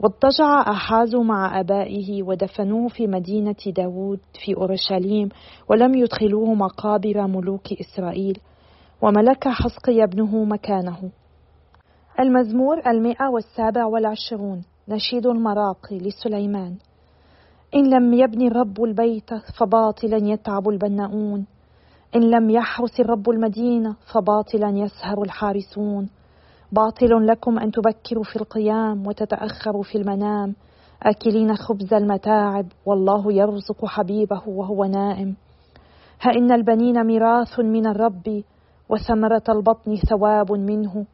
واضطجع 0.00 0.60
أحاز 0.60 1.14
مع 1.14 1.60
أبائه 1.60 2.22
ودفنوه 2.22 2.88
في 2.88 3.06
مدينة 3.06 3.56
داود 3.66 4.20
في 4.44 4.56
أورشليم 4.56 5.28
ولم 5.68 5.94
يدخلوه 5.94 6.54
مقابر 6.54 7.26
ملوك 7.26 7.72
إسرائيل. 7.72 8.38
وملك 9.02 9.48
حسقي 9.48 10.04
ابنه 10.04 10.44
مكانه. 10.44 11.10
المزمور 12.20 12.90
المئة 12.90 13.28
والسابع 13.28 13.84
والعشرون 13.84 14.62
نشيد 14.88 15.26
المراقي 15.26 15.98
لسليمان. 15.98 16.74
إن 17.74 17.90
لم 17.90 18.12
يبني 18.12 18.46
الرب 18.46 18.84
البيت 18.84 19.34
فباطلا 19.58 20.16
يتعب 20.16 20.68
البناؤون. 20.68 21.46
إن 22.16 22.30
لم 22.30 22.50
يحرس 22.50 23.00
الرب 23.00 23.30
المدينة 23.30 23.96
فباطلا 24.12 24.68
يسهر 24.68 25.22
الحارسون. 25.22 26.08
باطل 26.72 27.26
لكم 27.26 27.58
أن 27.58 27.70
تبكروا 27.70 28.24
في 28.24 28.36
القيام 28.36 29.06
وتتأخروا 29.06 29.82
في 29.82 29.98
المنام. 29.98 30.54
آكلين 31.02 31.56
خبز 31.56 31.94
المتاعب 31.94 32.66
والله 32.86 33.32
يرزق 33.32 33.84
حبيبه 33.84 34.42
وهو 34.46 34.84
نائم. 34.84 35.36
ها 36.20 36.30
إن 36.30 36.52
البنين 36.52 37.04
ميراث 37.04 37.60
من 37.60 37.86
الرب 37.86 38.42
وثمرة 38.88 39.42
البطن 39.48 39.96
ثواب 39.96 40.52
منه. 40.52 41.06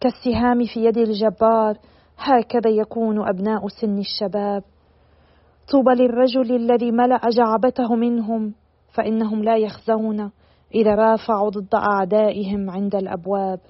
كالسهام 0.00 0.64
في 0.74 0.84
يد 0.84 0.98
الجبار 0.98 1.78
هكذا 2.18 2.70
يكون 2.70 3.28
أبناء 3.28 3.68
سن 3.68 3.98
الشباب. 3.98 4.62
طوبى 5.72 5.90
للرجل 5.90 6.56
الذي 6.56 6.90
ملأ 6.90 7.20
جعبته 7.30 7.94
منهم 7.94 8.54
فإنهم 8.94 9.44
لا 9.44 9.56
يخزون 9.56 10.30
إذا 10.74 10.94
رافعوا 10.94 11.50
ضد 11.50 11.74
أعدائهم 11.74 12.70
عند 12.70 12.94
الأبواب. 12.94 13.60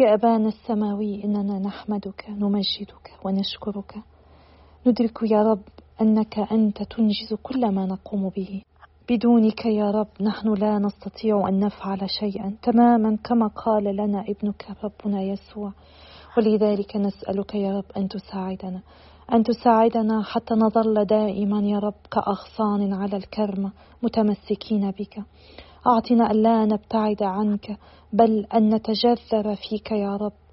يا 0.00 0.14
أبانا 0.14 0.48
السماوي 0.48 1.24
إننا 1.24 1.58
نحمدك 1.58 2.24
نمجدك 2.28 3.10
ونشكرك. 3.24 3.94
ندرك 4.86 5.22
يا 5.22 5.42
رب 5.42 5.62
أنك 6.00 6.38
أنت 6.38 6.82
تنجز 6.82 7.34
كل 7.42 7.74
ما 7.74 7.86
نقوم 7.86 8.28
به. 8.28 8.62
بدونك 9.10 9.66
يا 9.66 9.90
رب 9.90 10.08
نحن 10.20 10.54
لا 10.54 10.78
نستطيع 10.78 11.48
أن 11.48 11.60
نفعل 11.60 12.10
شيئا. 12.20 12.56
تماما 12.62 13.18
كما 13.24 13.46
قال 13.46 13.84
لنا 13.84 14.24
ابنك 14.28 14.66
ربنا 14.84 15.22
يسوع. 15.22 15.72
ولذلك 16.36 16.96
نسألك 16.96 17.54
يا 17.54 17.76
رب 17.76 17.84
أن 17.96 18.08
تساعدنا 18.08 18.80
أن 19.32 19.44
تساعدنا 19.44 20.22
حتى 20.22 20.54
نظل 20.54 21.04
دائما 21.04 21.60
يا 21.60 21.78
رب 21.78 21.94
كأغصان 22.10 22.92
على 22.92 23.16
الكرمة 23.16 23.72
متمسكين 24.02 24.90
بك. 24.90 25.22
أعطنا 25.86 26.30
ألا 26.30 26.64
نبتعد 26.64 27.22
عنك 27.22 27.78
بل 28.12 28.46
أن 28.54 28.74
نتجذر 28.74 29.54
فيك 29.54 29.90
يا 29.90 30.16
رب. 30.16 30.43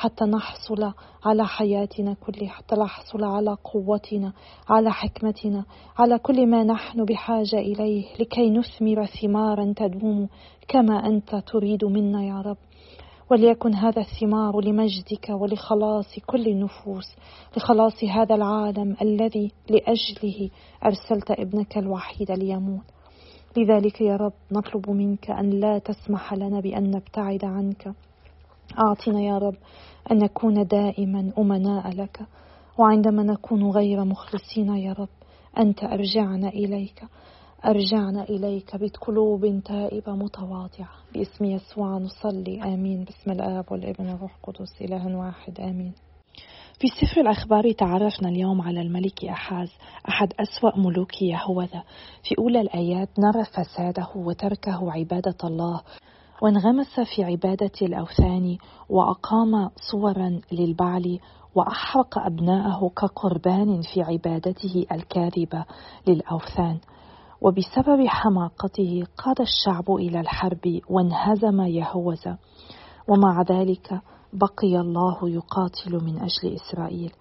حتى 0.00 0.24
نحصل 0.24 0.92
على 1.24 1.46
حياتنا 1.46 2.14
كلها 2.14 2.48
حتى 2.48 2.76
نحصل 2.76 3.24
على 3.24 3.56
قوتنا 3.64 4.32
على 4.68 4.92
حكمتنا 4.92 5.64
على 5.98 6.18
كل 6.18 6.46
ما 6.46 6.64
نحن 6.64 7.04
بحاجة 7.04 7.58
إليه 7.58 8.04
لكي 8.20 8.50
نثمر 8.50 9.06
ثمارا 9.06 9.74
تدوم 9.76 10.28
كما 10.68 11.06
أنت 11.06 11.34
تريد 11.34 11.84
منا 11.84 12.24
يا 12.24 12.40
رب. 12.40 12.56
وليكن 13.30 13.74
هذا 13.74 14.00
الثمار 14.00 14.60
لمجدك 14.60 15.28
ولخلاص 15.30 16.18
كل 16.26 16.46
النفوس 16.46 17.16
لخلاص 17.56 18.04
هذا 18.04 18.34
العالم 18.34 18.96
الذي 19.02 19.52
لأجله 19.70 20.50
أرسلت 20.84 21.30
ابنك 21.30 21.78
الوحيد 21.78 22.30
ليموت. 22.30 22.84
لذلك 23.56 24.00
يا 24.00 24.16
رب 24.16 24.32
نطلب 24.52 24.90
منك 24.90 25.30
أن 25.30 25.50
لا 25.50 25.78
تسمح 25.78 26.34
لنا 26.34 26.60
بأن 26.60 26.90
نبتعد 26.90 27.44
عنك. 27.44 27.94
أعطنا 28.78 29.20
يا 29.20 29.38
رب 29.38 29.54
أن 30.10 30.18
نكون 30.18 30.66
دائما 30.66 31.32
أمناء 31.38 31.90
لك. 31.90 32.20
وعندما 32.78 33.22
نكون 33.22 33.70
غير 33.70 34.04
مخلصين 34.04 34.76
يا 34.76 34.92
رب 34.92 35.08
أنت 35.58 35.84
أرجعنا 35.84 36.48
إليك. 36.48 37.04
أرجعنا 37.66 38.22
إليك 38.22 38.76
بقلوب 38.76 39.60
تائبة 39.64 40.12
متواضعة. 40.12 40.88
باسم 41.14 41.44
يسوع 41.44 41.98
نصلي. 41.98 42.62
آمين. 42.62 43.04
باسم 43.04 43.30
الآب 43.30 43.72
والابن 43.72 44.08
والروح 44.08 44.36
القدس 44.36 44.82
إله 44.82 45.16
واحد. 45.16 45.60
آمين. 45.60 45.92
في 46.78 46.86
سفر 46.88 47.20
الأخبار 47.20 47.72
تعرفنا 47.72 48.28
اليوم 48.28 48.60
على 48.60 48.80
الملك 48.80 49.24
أحاز 49.24 49.68
أحد 50.08 50.32
أسوأ 50.40 50.78
ملوك 50.78 51.22
يهوذا. 51.22 51.82
في 52.22 52.34
أولى 52.38 52.60
الآيات 52.60 53.08
نرى 53.18 53.44
فساده 53.44 54.08
وتركه 54.16 54.92
عبادة 54.92 55.36
الله. 55.44 55.82
وانغمس 56.42 57.00
في 57.14 57.24
عبادة 57.24 57.72
الأوثان 57.82 58.56
وأقام 58.88 59.70
صورا 59.90 60.40
للبعل 60.52 61.18
وأحرق 61.54 62.18
أبناءه 62.18 62.88
كقربان 62.96 63.80
في 63.94 64.02
عبادته 64.02 64.86
الكاذبة 64.92 65.64
للأوثان. 66.08 66.78
وبسبب 67.40 68.06
حماقته 68.06 69.04
قاد 69.18 69.40
الشعب 69.40 69.90
إلى 69.90 70.20
الحرب 70.20 70.80
وانهزم 70.90 71.60
يهوذا. 71.60 72.38
ومع 73.08 73.42
ذلك 73.42 74.00
بقي 74.32 74.80
الله 74.80 75.28
يقاتل 75.28 76.04
من 76.04 76.16
أجل 76.16 76.54
إسرائيل. 76.54 77.12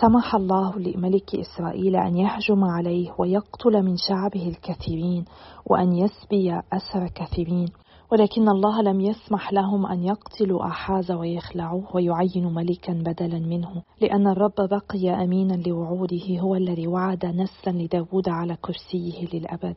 سمح 0.00 0.34
الله 0.34 0.78
لملك 0.78 1.34
إسرائيل 1.34 1.96
أن 1.96 2.16
يهجم 2.16 2.64
عليه 2.64 3.14
ويقتل 3.18 3.82
من 3.82 3.96
شعبه 3.96 4.48
الكثيرين 4.48 5.24
وأن 5.66 5.92
يسبي 5.92 6.60
أسر 6.72 7.08
كثيرين. 7.14 7.68
ولكن 8.12 8.48
الله 8.48 8.82
لم 8.82 9.00
يسمح 9.00 9.52
لهم 9.52 9.86
أن 9.86 10.04
يقتلوا 10.04 10.66
أحاز 10.66 11.10
ويخلعوه 11.10 11.96
ويعينوا 11.96 12.50
ملكا 12.50 12.92
بدلا 12.92 13.38
منه 13.38 13.82
لأن 14.00 14.26
الرب 14.26 14.54
بقي 14.58 15.24
أمينا 15.24 15.54
لوعوده 15.66 16.38
هو 16.40 16.54
الذي 16.54 16.86
وعد 16.86 17.26
نسلا 17.26 17.72
لداود 17.72 18.28
على 18.28 18.56
كرسيه 18.62 19.28
للأبد. 19.32 19.76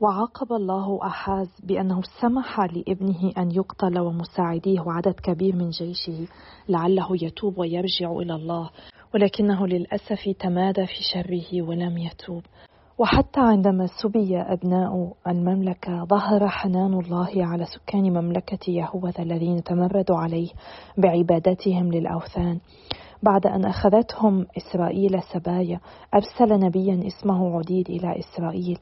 وعاقب 0.00 0.52
الله 0.52 0.98
أحاز 1.02 1.48
بأنه 1.62 2.02
سمح 2.20 2.60
لابنه 2.60 3.32
أن 3.38 3.50
يقتل 3.50 3.98
ومساعديه 3.98 4.80
وعدد 4.80 5.14
كبير 5.14 5.56
من 5.56 5.70
جيشه 5.70 6.28
لعله 6.68 7.08
يتوب 7.22 7.58
ويرجع 7.58 8.12
إلى 8.12 8.34
الله 8.34 8.70
ولكنه 9.14 9.66
للأسف 9.66 10.28
تمادى 10.40 10.86
في 10.86 11.02
شره 11.12 11.62
ولم 11.62 11.98
يتوب. 11.98 12.42
وحتى 13.00 13.40
عندما 13.40 13.86
سبي 14.02 14.38
أبناء 14.40 15.12
المملكة 15.26 16.04
ظهر 16.04 16.48
حنان 16.48 16.94
الله 16.94 17.30
على 17.36 17.64
سكان 17.64 18.02
مملكة 18.02 18.70
يهوذا 18.70 19.22
الذين 19.22 19.62
تمردوا 19.62 20.16
عليه 20.16 20.48
بعبادتهم 20.98 21.92
للأوثان. 21.92 22.60
بعد 23.22 23.46
أن 23.46 23.64
أخذتهم 23.64 24.46
إسرائيل 24.56 25.22
سبايا 25.32 25.80
أرسل 26.14 26.60
نبيا 26.60 27.06
اسمه 27.06 27.58
عديد 27.58 27.90
إلى 27.90 28.14
إسرائيل 28.18 28.78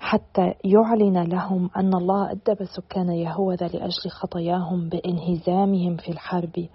حتى 0.00 0.54
يعلن 0.64 1.22
لهم 1.22 1.70
أن 1.76 1.94
الله 1.94 2.30
أدب 2.30 2.64
سكان 2.76 3.08
يهوذا 3.08 3.66
لأجل 3.66 4.10
خطاياهم 4.10 4.88
بانهزامهم 4.88 5.96
في 5.96 6.08
الحرب. 6.08 6.68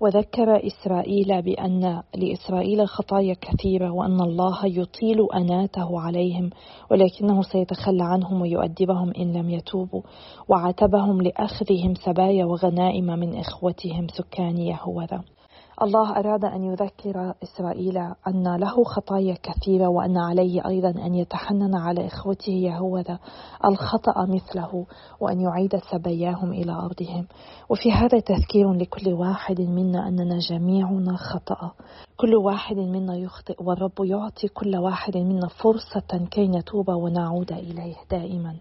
وذكر 0.00 0.66
إسرائيل 0.66 1.42
بأن 1.42 2.02
لإسرائيل 2.16 2.88
خطايا 2.88 3.36
كثيرة 3.40 3.90
وأن 3.90 4.20
الله 4.20 4.66
يطيل 4.66 5.26
أناته 5.34 6.00
عليهم 6.00 6.50
ولكنه 6.90 7.42
سيتخلى 7.42 8.04
عنهم 8.04 8.40
ويؤدبهم 8.40 9.12
إن 9.18 9.32
لم 9.32 9.50
يتوبوا 9.50 10.02
وعاتبهم 10.48 11.22
لأخذهم 11.22 11.94
سبايا 11.94 12.44
وغنائم 12.44 13.04
من 13.04 13.38
إخوتهم 13.38 14.06
سكان 14.08 14.58
يهوذا. 14.58 15.22
الله 15.82 16.18
أراد 16.18 16.44
أن 16.44 16.64
يذكر 16.64 17.34
إسرائيل 17.42 17.98
أن 18.28 18.56
له 18.56 18.84
خطايا 18.84 19.36
كثيرة 19.42 19.88
وأن 19.88 20.18
عليه 20.18 20.66
أيضا 20.66 20.90
أن 20.90 21.14
يتحنن 21.14 21.74
على 21.74 22.06
إخوته 22.06 22.52
يهوذا. 22.52 23.18
الخطأ 23.64 24.26
مثله 24.26 24.86
وأن 25.20 25.40
يعيد 25.40 25.76
سبياهم 25.92 26.52
إلى 26.52 26.72
أرضهم. 26.72 27.26
وفي 27.68 27.92
هذا 27.92 28.20
تذكير 28.20 28.72
لكل 28.72 29.12
واحد 29.12 29.60
منا 29.60 30.08
أننا 30.08 30.38
جميعنا 30.38 31.16
خطأ. 31.16 31.72
كل 32.16 32.34
واحد 32.34 32.76
منا 32.76 33.16
يخطئ 33.16 33.62
والرب 33.62 34.04
يعطي 34.04 34.48
كل 34.48 34.76
واحد 34.76 35.16
منا 35.16 35.48
فرصة 35.48 36.26
كي 36.30 36.48
نتوب 36.48 36.88
ونعود 36.88 37.52
إليه 37.52 37.96
دائما. 38.10 38.54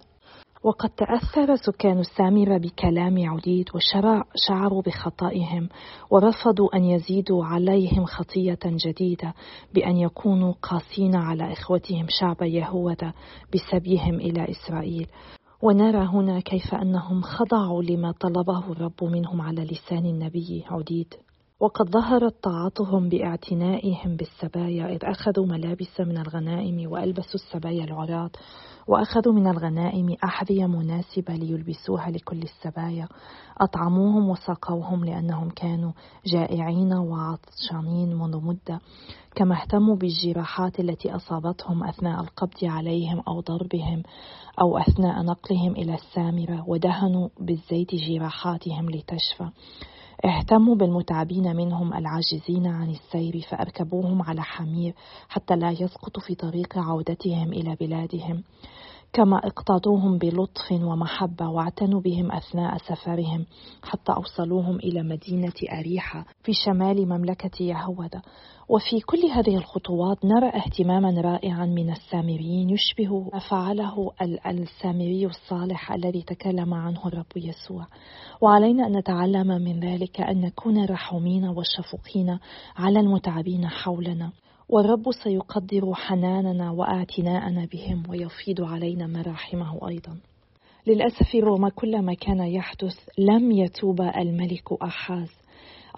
وقد 0.68 0.90
تأثر 0.90 1.56
سكان 1.56 2.00
السامرة 2.00 2.58
بكلام 2.58 3.30
عديد 3.30 3.66
وشعروا 3.76 4.82
بخطئهم 4.82 5.70
ورفضوا 6.12 6.76
أن 6.76 6.84
يزيدوا 6.84 7.46
عليهم 7.46 8.06
خطية 8.06 8.60
جديدة 8.66 9.34
بأن 9.74 9.98
يكونوا 9.98 10.54
قاسين 10.62 11.16
على 11.16 11.54
إخوتهم 11.54 12.06
شعب 12.10 12.42
يهوذا 12.42 13.14
بسبيهم 13.54 14.16
إلى 14.16 14.48
إسرائيل. 14.52 15.08
ونرى 15.62 16.06
هنا 16.06 16.40
كيف 16.40 16.76
أنهم 16.76 17.22
خضعوا 17.22 17.84
لما 17.84 18.12
طلبه 18.12 18.72
الرب 18.72 19.04
منهم 19.04 19.42
على 19.42 19.64
لسان 19.64 20.06
النبي 20.06 20.64
عديد 20.70 21.14
وقد 21.60 21.90
ظهرت 21.90 22.44
طاعتهم 22.44 23.10
باعتنائهم 23.10 24.16
بالسبايا 24.16 24.96
إذ 24.96 25.00
أخذوا 25.04 25.46
ملابس 25.46 26.00
من 26.00 26.18
الغنائم 26.18 26.92
وألبسوا 26.92 27.36
السبايا 27.36 27.84
العراة 27.84 28.30
وأخذوا 28.88 29.34
من 29.34 29.48
الغنائم 29.48 30.16
أحذية 30.24 30.66
مناسبة 30.66 31.34
ليلبسوها 31.34 32.12
لكل 32.12 32.42
السبايا. 32.44 33.08
أطعموهم 33.58 34.30
وسقوهم 34.30 35.06
لأنهم 35.06 35.50
كانوا 35.50 35.92
جائعين 36.26 36.94
وعطشانين 36.94 38.16
منذ 38.16 38.46
مدة 38.46 38.80
كما 39.36 39.62
اهتموا 39.62 39.96
بالجراحات 39.96 40.80
التي 40.80 41.16
أصابتهم 41.16 41.84
أثناء 41.84 42.22
القبض 42.22 42.64
عليهم 42.64 43.24
أو 43.28 43.40
ضربهم 43.40 44.04
أو 44.62 44.78
أثناء 44.78 45.24
نقلهم 45.24 45.72
إلى 45.72 45.94
السامرة 45.94 46.64
ودهنوا 46.70 47.30
بالزيت 47.40 47.96
جراحاتهم 47.96 48.90
لتشفى. 48.90 49.50
اهتموا 50.26 50.76
بالمتعبين 50.76 51.56
منهم 51.56 51.94
العاجزين 51.94 52.68
عن 52.68 52.90
السير 52.90 53.42
فأركبوهم 53.50 54.22
على 54.22 54.42
حمير 54.42 54.94
حتى 55.30 55.56
لا 55.56 55.72
يسقطوا 55.72 56.24
في 56.24 56.36
طريق 56.36 56.78
عودتهم 56.78 57.54
إلى 57.54 57.76
بلادهم. 57.80 58.44
كما 59.18 59.38
اقتضوهم 59.38 60.18
بلطف 60.18 60.72
ومحبة 60.72 61.50
واعتنوا 61.50 62.02
بهم 62.02 62.32
أثناء 62.32 62.78
سفرهم 62.78 63.46
حتى 63.84 64.12
أوصلوهم 64.12 64.76
إلى 64.76 65.04
مدينة 65.04 65.54
أريحة 65.80 66.26
في 66.44 66.54
شمال 66.54 67.10
مملكة 67.10 67.64
يهوذا 67.64 68.22
وفي 68.70 69.00
كل 69.00 69.26
هذه 69.26 69.58
الخطوات 69.58 70.26
نرى 70.26 70.48
اهتماما 70.48 71.22
رائعا 71.22 71.66
من 71.66 71.92
السامريين 71.92 72.70
يشبه 72.70 73.30
ما 73.34 73.40
فعله 73.40 74.12
السامري 74.48 75.26
الصالح 75.26 75.92
الذي 75.92 76.22
تكلم 76.22 76.74
عنه 76.74 77.08
الرب 77.08 77.38
يسوع. 77.38 77.88
وعلينا 78.42 78.88
أن 78.88 78.98
نتعلم 78.98 79.48
من 79.48 79.80
ذلك 79.80 80.22
أن 80.22 80.42
نكون 80.42 80.86
رحومين 80.86 81.48
وشفوقين 81.48 82.40
على 82.76 83.00
المتعبين 83.00 83.68
حولنا. 83.68 84.32
والرب 84.70 85.12
سيقدر 85.24 85.94
حناننا 85.94 86.72
واعتناءنا 86.72 87.68
بهم 87.74 88.04
ويفيض 88.10 88.62
علينا 88.62 89.08
مراحمه 89.08 89.88
أيضا. 89.88 90.18
للأسف 90.88 91.36
رغم 91.36 91.68
كل 91.68 92.02
ما 92.02 92.14
كان 92.14 92.40
يحدث 92.40 92.96
لم 93.18 93.52
يتوب 93.52 94.02
الملك 94.02 94.74
أحاز. 94.84 95.30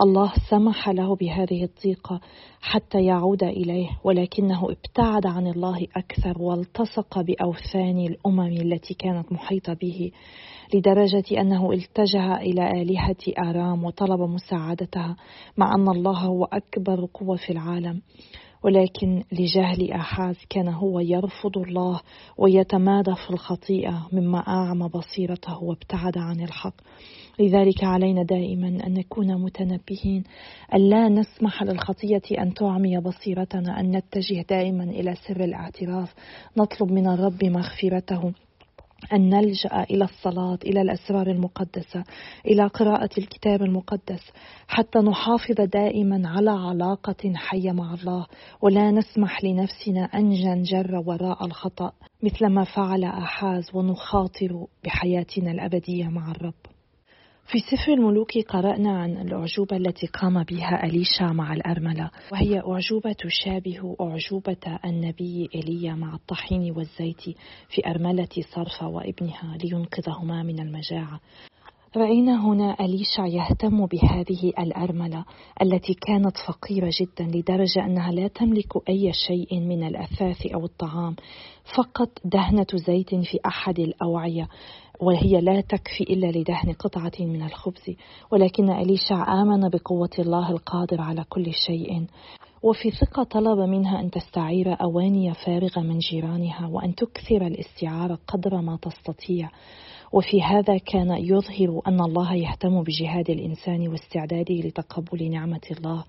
الله 0.02 0.34
سمح 0.50 0.90
له 0.90 1.16
بهذه 1.16 1.64
الضيقة 1.64 2.22
حتى 2.62 3.06
يعود 3.06 3.44
إليه 3.44 3.90
ولكنه 4.04 4.72
ابتعد 4.72 5.26
عن 5.26 5.48
الله 5.48 5.88
أكثر 5.98 6.42
والتصق 6.42 7.22
بأوثان 7.22 8.00
الأمم 8.00 8.62
التي 8.62 8.94
كانت 8.94 9.32
محيطة 9.32 9.74
به 9.74 10.12
لدرجة 10.74 11.42
أنه 11.42 11.72
التجا 11.72 12.36
إلى 12.36 12.82
آلهة 12.82 13.50
آرام 13.50 13.84
وطلب 13.84 14.20
مساعدتها 14.22 15.16
مع 15.58 15.76
أن 15.76 15.90
الله 15.90 16.18
هو 16.18 16.44
أكبر 16.44 17.08
قوة 17.14 17.36
في 17.36 17.50
العالم. 17.50 18.02
ولكن 18.64 19.24
لجهل 19.32 19.92
احاز 19.92 20.36
كان 20.50 20.68
هو 20.68 21.00
يرفض 21.00 21.58
الله 21.58 22.02
ويتمادى 22.38 23.16
في 23.16 23.30
الخطيئة 23.34 24.08
مما 24.14 24.38
أعمى 24.48 24.90
بصيرته 24.94 25.64
وابتعد 25.64 26.18
عن 26.18 26.42
الحق. 26.42 26.76
لذلك 27.40 27.84
علينا 27.84 28.24
دائما 28.24 28.68
أن 28.68 28.94
نكون 28.94 29.42
متنبهين 29.42 30.24
الا 30.74 31.10
نسمح 31.10 31.64
للخطيه 31.64 32.22
أن 32.40 32.54
تعمي 32.54 33.00
بصيرتنا 33.00 33.80
أن 33.80 33.98
نتجه 33.98 34.46
دائما 34.50 34.84
إلى 34.84 35.16
سر 35.28 35.44
الاعتراف 35.44 36.14
نطلب 36.58 36.92
من 36.92 37.08
الرب 37.08 37.44
مغفرته. 37.46 38.34
أن 39.14 39.30
نلجأ 39.30 39.84
إلى 39.92 40.04
الصلاة 40.04 40.60
إلى 40.66 40.82
الأسرار 40.82 41.28
المقدسة 41.28 42.04
إلى 42.46 42.68
قراءة 42.68 43.10
الكتاب 43.18 43.62
المقدس 43.62 44.32
حتى 44.68 45.00
نحافظ 45.00 45.56
دائما 45.62 46.30
على 46.30 46.52
علاقة 46.52 47.34
حية 47.36 47.72
مع 47.72 47.94
الله 47.94 48.26
ولا 48.62 48.92
نسمح 48.92 49.44
لنفسنا 49.44 50.04
أن 50.04 50.30
ننجر 50.30 51.04
وراء 51.06 51.46
الخطأ 51.46 51.92
مثل 52.24 52.48
ما 52.48 52.64
فعل 52.64 53.04
أحاز 53.04 53.70
ونخاطر 53.74 54.66
بحياتنا 54.86 55.52
الأبدية 55.52 56.08
مع 56.08 56.32
الرب. 56.32 56.79
في 57.52 57.60
سفر 57.60 57.94
الملوك 57.94 58.38
قرأنا 58.38 59.02
عن 59.02 59.18
الأعجوبة 59.18 59.78
التي 59.78 60.08
قام 60.08 60.44
بها 60.44 60.86
أليشا 60.86 61.26
مع 61.26 61.54
الأرملة 61.54 62.12
وهي 62.32 62.60
أعجوبة 62.60 63.12
تشابه 63.12 63.96
أعجوبة 64.02 64.80
النبي 64.86 65.50
إيليا 65.56 65.94
مع 65.94 66.16
الطحين 66.16 66.72
والزيت 66.72 67.22
في 67.70 67.88
أرملة 67.88 68.28
صرفة 68.56 68.88
وابنها 68.88 69.58
لينقذهما 69.64 70.44
من 70.44 70.60
المجاعة. 70.60 71.20
رأينا 71.98 72.46
هنا 72.46 72.76
أليشع 72.80 73.26
يهتم 73.26 73.86
بهذه 73.86 74.54
الأرملة 74.60 75.26
التي 75.62 75.94
كانت 75.94 76.38
فقيرة 76.48 76.92
جدا 77.02 77.38
لدرجة 77.38 77.86
أنها 77.86 78.12
لا 78.12 78.28
تملك 78.28 78.90
أي 78.90 79.12
شيء 79.28 79.60
من 79.60 79.84
الأثاث 79.88 80.46
أو 80.54 80.66
الطعام 80.66 81.16
فقط 81.78 82.10
دهنة 82.26 82.68
زيت 82.74 83.16
في 83.16 83.40
أحد 83.46 83.80
الأوعية. 83.80 84.48
وهي 85.00 85.42
لا 85.42 85.62
تكفي 85.62 86.04
إلا 86.04 86.28
لدهن 86.28 86.74
قطعة 86.80 87.12
من 87.20 87.42
الخبز. 87.42 87.96
ولكن 88.32 88.70
أليشع 88.70 89.42
آمن 89.42 89.70
بقوة 89.70 90.10
الله 90.20 90.52
القادر 90.52 91.02
على 91.02 91.26
كل 91.30 91.54
شيء. 91.68 92.06
وفي 92.64 92.92
ثقة 92.92 93.24
طلب 93.24 93.60
منها 93.60 94.00
أن 94.00 94.12
تستعير 94.12 94.82
أواني 94.82 95.34
فارغة 95.34 95.80
من 95.80 95.98
جيرانها 95.98 96.68
وأن 96.68 96.96
تكثر 96.96 97.48
الاستعارة 97.48 98.20
قدر 98.28 98.62
ما 98.62 98.78
تستطيع. 98.82 99.50
وفي 100.14 100.42
هذا 100.42 100.78
كان 100.78 101.18
يظهر 101.18 101.82
أن 101.88 102.02
الله 102.02 102.36
يهتم 102.36 102.84
بجهاد 102.84 103.30
الإنسان 103.30 103.88
واستعداده 103.88 104.56
لتقبل 104.56 105.32
نعمة 105.32 105.62
الله. 105.72 106.04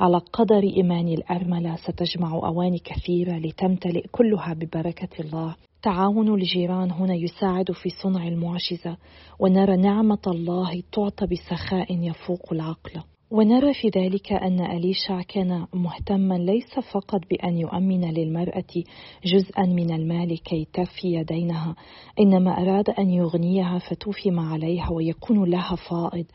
على 0.00 0.18
قدر 0.32 0.62
إيمان 0.62 1.08
الأرملة 1.08 1.76
ستجمع 1.76 2.32
أواني 2.34 2.78
كثيرة 2.78 3.38
لتمتلئ 3.38 4.06
كلها 4.12 4.54
ببركة 4.54 5.20
الله. 5.20 5.54
تعاون 5.82 6.34
الجيران 6.34 6.90
هنا 6.90 7.14
يساعد 7.14 7.72
في 7.72 7.88
صنع 8.02 8.28
المعجزة 8.28 8.96
ونرى 9.38 9.76
نعمة 9.76 10.22
الله 10.26 10.82
تعطى 10.92 11.26
بسخاء 11.26 11.86
يفوق 11.90 12.52
العقل. 12.52 13.00
ونرى 13.30 13.74
في 13.74 13.88
ذلك 13.88 14.32
أن 14.32 14.60
أليشع 14.60 15.22
كان 15.22 15.66
مهتما 15.74 16.34
ليس 16.34 16.78
فقط 16.92 17.20
بأن 17.30 17.58
يؤمن 17.58 18.10
للمرأة 18.14 18.84
جزءا 19.24 19.66
من 19.66 19.92
المال 19.92 20.42
كي 20.42 20.68
تفي 20.72 21.24
دينها 21.24 21.74
إنما 22.20 22.62
أراد 22.62 22.90
أن 22.90 23.10
يغنيها 23.10 23.78
فتوفي 23.78 24.30
ما 24.30 24.52
عليها 24.52 24.90
ويكون 24.90 25.50
لها 25.50 25.76
فائض 25.76 26.26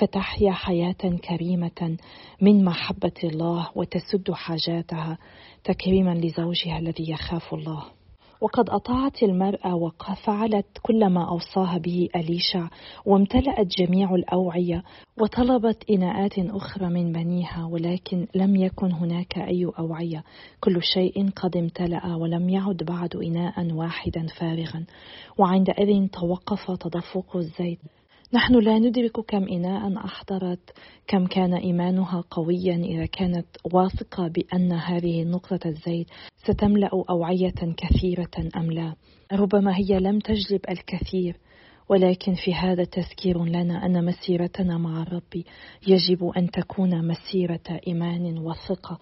فتحيا 0.00 0.52
حياة 0.52 1.18
كريمة 1.28 1.96
من 2.42 2.64
محبة 2.64 3.20
الله 3.24 3.68
وتسد 3.74 4.30
حاجاتها 4.30 5.18
تكريما 5.64 6.14
لزوجها 6.14 6.78
الذي 6.78 7.10
يخاف 7.10 7.54
الله. 7.54 7.99
وقد 8.40 8.70
أطاعت 8.70 9.22
المرأة 9.22 9.74
وفعلت 9.74 10.66
كل 10.82 11.06
ما 11.06 11.28
أوصاها 11.28 11.78
به 11.78 12.08
أليشع 12.16 12.68
وامتلأت 13.06 13.66
جميع 13.66 14.14
الأوعية 14.14 14.82
وطلبت 15.20 15.90
إناءات 15.90 16.38
أخرى 16.38 16.86
من 16.86 17.12
بنيها 17.12 17.68
ولكن 17.70 18.26
لم 18.34 18.56
يكن 18.56 18.92
هناك 18.92 19.38
أي 19.38 19.70
أوعية. 19.78 20.24
كل 20.60 20.82
شيء 20.82 21.30
قد 21.30 21.56
امتلأ 21.56 22.14
ولم 22.14 22.48
يعد 22.48 22.82
بعد 22.82 23.16
إناء 23.16 23.72
واحدا 23.72 24.26
فارغا. 24.26 24.84
وعندئذ 25.38 26.08
توقف 26.08 26.70
تدفق 26.70 27.36
الزيت. 27.36 27.78
نحن 28.32 28.54
لا 28.54 28.78
ندرك 28.78 29.20
كم 29.20 29.48
إناء 29.48 30.04
أحضرت 30.04 30.70
كم 31.06 31.26
كان 31.26 31.54
إيمانها 31.54 32.24
قويا 32.30 32.74
إذا 32.76 33.06
كانت 33.06 33.46
واثقة 33.72 34.28
بأن 34.28 34.72
هذه 34.72 35.24
نقطة 35.24 35.60
الزيت 35.66 36.06
ستملأ 36.36 36.90
أوعية 37.10 37.74
كثيرة 37.76 38.30
أم 38.56 38.72
لا. 38.72 38.94
ربما 39.32 39.76
هي 39.76 39.98
لم 39.98 40.18
تجلب 40.18 40.60
الكثير 40.68 41.36
ولكن 41.88 42.34
في 42.34 42.54
هذا 42.54 42.84
تذكير 42.84 43.44
لنا 43.44 43.86
أن 43.86 44.04
مسيرتنا 44.04 44.78
مع 44.78 45.02
الرب 45.02 45.42
يجب 45.86 46.24
أن 46.36 46.50
تكون 46.50 47.08
مسيرة 47.08 47.80
إيمان 47.86 48.38
وثقة. 48.38 48.98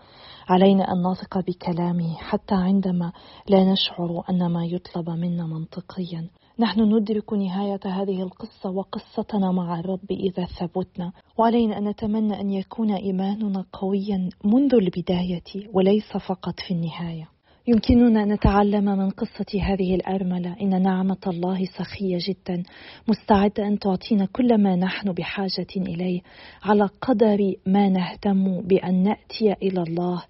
علينا 0.48 0.84
أن 0.92 1.10
نثق 1.10 1.38
بكلامه 1.38 2.16
حتى 2.16 2.54
عندما 2.54 3.12
لا 3.48 3.72
نشعر 3.72 4.24
أن 4.30 4.46
ما 4.52 4.64
يطلب 4.64 5.10
منا 5.10 5.46
منطقيا. 5.46 6.28
نحن 6.60 6.80
ندرك 6.80 7.32
نهاية 7.32 7.80
هذه 7.84 8.22
القصة 8.22 8.70
وقصتنا 8.70 9.52
مع 9.52 9.80
الرب 9.80 10.10
إذا 10.10 10.44
ثبتنا. 10.44 11.12
وعلينا 11.38 11.78
أن 11.78 11.88
نتمنى 11.88 12.40
أن 12.40 12.50
يكون 12.50 12.92
إيماننا 12.92 13.64
قويا 13.72 14.28
منذ 14.44 14.74
البداية 14.74 15.68
وليس 15.72 16.16
فقط 16.28 16.60
في 16.60 16.74
النهاية. 16.74 17.37
يمكننا 17.68 18.22
أن 18.22 18.32
نتعلم 18.32 18.84
من 18.84 19.10
قصة 19.10 19.60
هذه 19.62 19.94
الأرملة. 19.94 20.56
إن 20.60 20.82
نعمة 20.82 21.16
الله 21.26 21.64
سخية 21.64 22.18
جدا. 22.28 22.62
مستعدة 23.08 23.66
أن 23.66 23.78
تعطينا 23.78 24.26
كل 24.32 24.62
ما 24.62 24.76
نحن 24.76 25.12
بحاجة 25.12 25.66
إليه. 25.76 26.20
على 26.62 26.88
قدر 27.02 27.38
ما 27.66 27.88
نهتم 27.88 28.60
بأن 28.60 29.02
نأتي 29.02 29.52
إلى 29.62 29.82
الله 29.82 30.22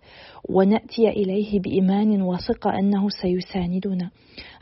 ونأتي 0.48 1.08
إليه 1.08 1.60
بإيمان 1.60 2.22
وثقة 2.22 2.78
أنه 2.78 3.08
سيساندنا. 3.08 4.10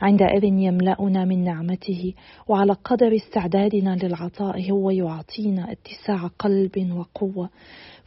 عندئذ 0.01 0.43
يملأنا 0.43 1.25
من 1.25 1.43
نعمته. 1.43 2.13
وعلى 2.47 2.73
قدر 2.73 3.15
استعدادنا 3.15 3.95
للعطاء 4.03 4.71
هو 4.71 4.89
يعطينا 4.89 5.71
اتساع 5.71 6.27
قلب 6.39 6.91
وقوة. 6.91 7.49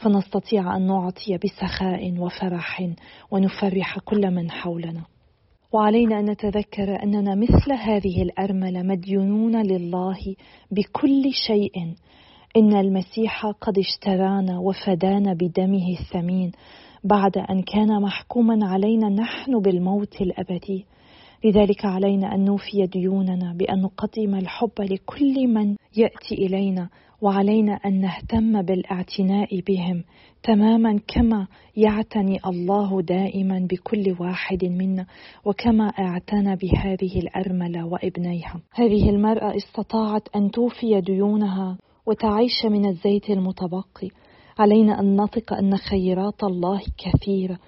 فنستطيع 0.01 0.77
أن 0.77 0.87
نعطي 0.87 1.39
بسخاء 1.45 2.19
وفرح 2.19 2.89
ونفرح 3.31 3.99
كل 3.99 4.31
من 4.31 4.51
حولنا. 4.51 5.03
وعلينا 5.73 6.21
أن 6.21 6.31
نتذكر 6.31 7.03
أننا 7.03 7.35
مثل 7.35 7.73
هذه 7.73 8.23
الأرملة 8.23 8.83
مديونون 8.83 9.63
لله 9.63 10.35
بكل 10.71 11.33
شيء. 11.47 11.95
إن 12.57 12.77
المسيح 12.77 13.47
قد 13.47 13.79
اشترانا 13.79 14.59
وفدانا 14.59 15.35
بدمه 15.35 15.97
الثمين 16.01 16.53
بعد 17.05 17.39
أن 17.39 17.63
كان 17.63 18.03
محكوما 18.03 18.67
علينا 18.67 19.09
نحن 19.09 19.61
بالموت 19.61 20.21
الأبدي. 20.21 20.87
لذلك 21.45 21.85
علينا 21.85 22.35
أن 22.35 22.45
نوفي 22.45 22.87
ديوننا 22.87 23.53
بأن 23.53 23.83
نقدم 23.83 24.35
الحب 24.35 24.81
لكل 24.81 25.49
من 25.49 25.77
يأتي 25.97 26.35
إلينا. 26.35 26.89
وعلينا 27.23 27.73
أن 27.73 28.01
نهتم 28.01 28.63
بالاعتناء 28.63 29.61
بهم 29.61 30.05
تماما 30.43 31.01
كما 31.09 31.47
يعتني 31.77 32.39
الله 32.47 33.03
دائما 33.03 33.67
بكل 33.71 34.17
واحد 34.21 34.65
منا 34.65 35.07
وكما 35.45 35.85
اعتنى 35.85 36.57
بهذه 36.57 37.19
الأرملة 37.19 37.87
وابنيها. 37.87 38.61
هذه 38.75 39.11
المرأة 39.11 39.57
استطاعت 39.57 40.29
أن 40.37 40.51
توفي 40.51 41.01
ديونها 41.01 41.79
وتعيش 42.07 42.65
من 42.65 42.89
الزيت 42.89 43.31
المتبقي. 43.31 44.09
علينا 44.59 45.01
أن 45.01 45.21
نثق 45.21 45.53
أن 45.53 45.77
خيرات 45.77 46.45
الله 46.45 46.81
كثيرة. 46.99 47.59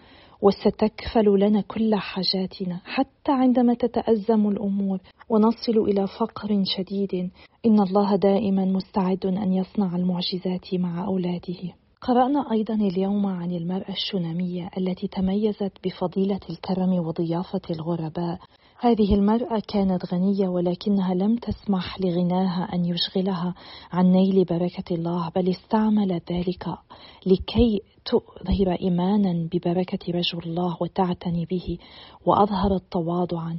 وستكفل 0.42 1.40
لنا 1.40 1.61
كل 1.61 1.94
حاجاتنا 1.94 2.81
حتى 2.85 3.33
عندما 3.33 3.74
تتأزم 3.74 4.48
الأمور. 4.48 4.98
ونصل 5.28 5.78
إلى 5.78 6.07
فقر 6.07 6.64
شديد. 6.76 7.31
إن 7.66 7.81
الله 7.81 8.16
دائما 8.16 8.64
مستعد 8.64 9.26
أن 9.26 9.52
يصنع 9.52 9.96
المعجزات 9.96 10.74
مع 10.74 11.05
أولاده. 11.07 11.74
قرأنا 12.00 12.52
أيضا 12.52 12.74
اليوم 12.74 13.26
عن 13.26 13.52
المرأة 13.52 13.90
الشنامية 13.90 14.70
التي 14.78 15.09
تميزت 15.09 15.72
بفضيلة 15.85 16.40
الكرم 16.50 16.92
وضيافة 16.92 17.61
الغرباء. 17.70 18.38
هذه 18.85 19.14
المرأة 19.14 19.62
كانت 19.68 20.14
غنية 20.14 20.49
ولكنها 20.49 21.14
لم 21.14 21.37
تسمح 21.37 22.01
لغناها 22.01 22.68
أن 22.75 22.85
يشغلها 22.85 23.55
عن 23.92 24.12
نيل 24.12 24.45
بركة 24.45 24.95
الله 24.95 25.31
بل 25.37 25.49
استعملت 25.49 26.33
ذلك 26.33 26.66
لكي 27.27 27.81
تظهر 28.05 28.77
إيمانا 28.81 29.49
ببركة 29.53 29.99
رجل 30.09 30.38
الله 30.47 30.77
وتعتني 30.81 31.47
به 31.51 31.79
وأظهرت 32.27 32.83
تواضعا 32.90 33.59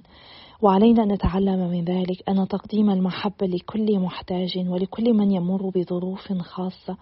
وعلينا 0.62 1.04
أن 1.04 1.12
نتعلم 1.12 1.70
من 1.70 1.84
ذلك 1.84 2.30
أن 2.30 2.48
تقديم 2.48 2.90
المحبة 2.90 3.48
لكل 3.48 4.00
محتاج 4.00 4.58
ولكل 4.68 5.14
من 5.14 5.32
يمر 5.32 5.70
بظروف 5.76 6.34
خاصة 6.34 6.98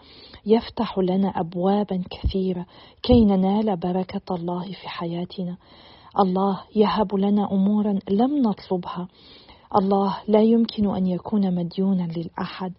يفتح 0.45 0.99
لنا 0.99 1.27
أبوابا 1.27 2.03
كثيرة 2.09 2.65
كي 3.03 3.25
ننال 3.25 3.77
بركة 3.77 4.35
الله 4.35 4.71
في 4.71 4.89
حياتنا. 4.89 5.57
الله 6.19 6.61
يهب 6.75 7.15
لنا 7.15 7.51
أمورا 7.51 7.99
لم 8.09 8.37
نطلبها. 8.37 9.07
الله 9.75 10.17
لا 10.27 10.41
يمكن 10.41 10.95
أن 10.95 11.07
يكون 11.07 11.55
مديونا 11.55 12.07
للأحد. 12.17 12.73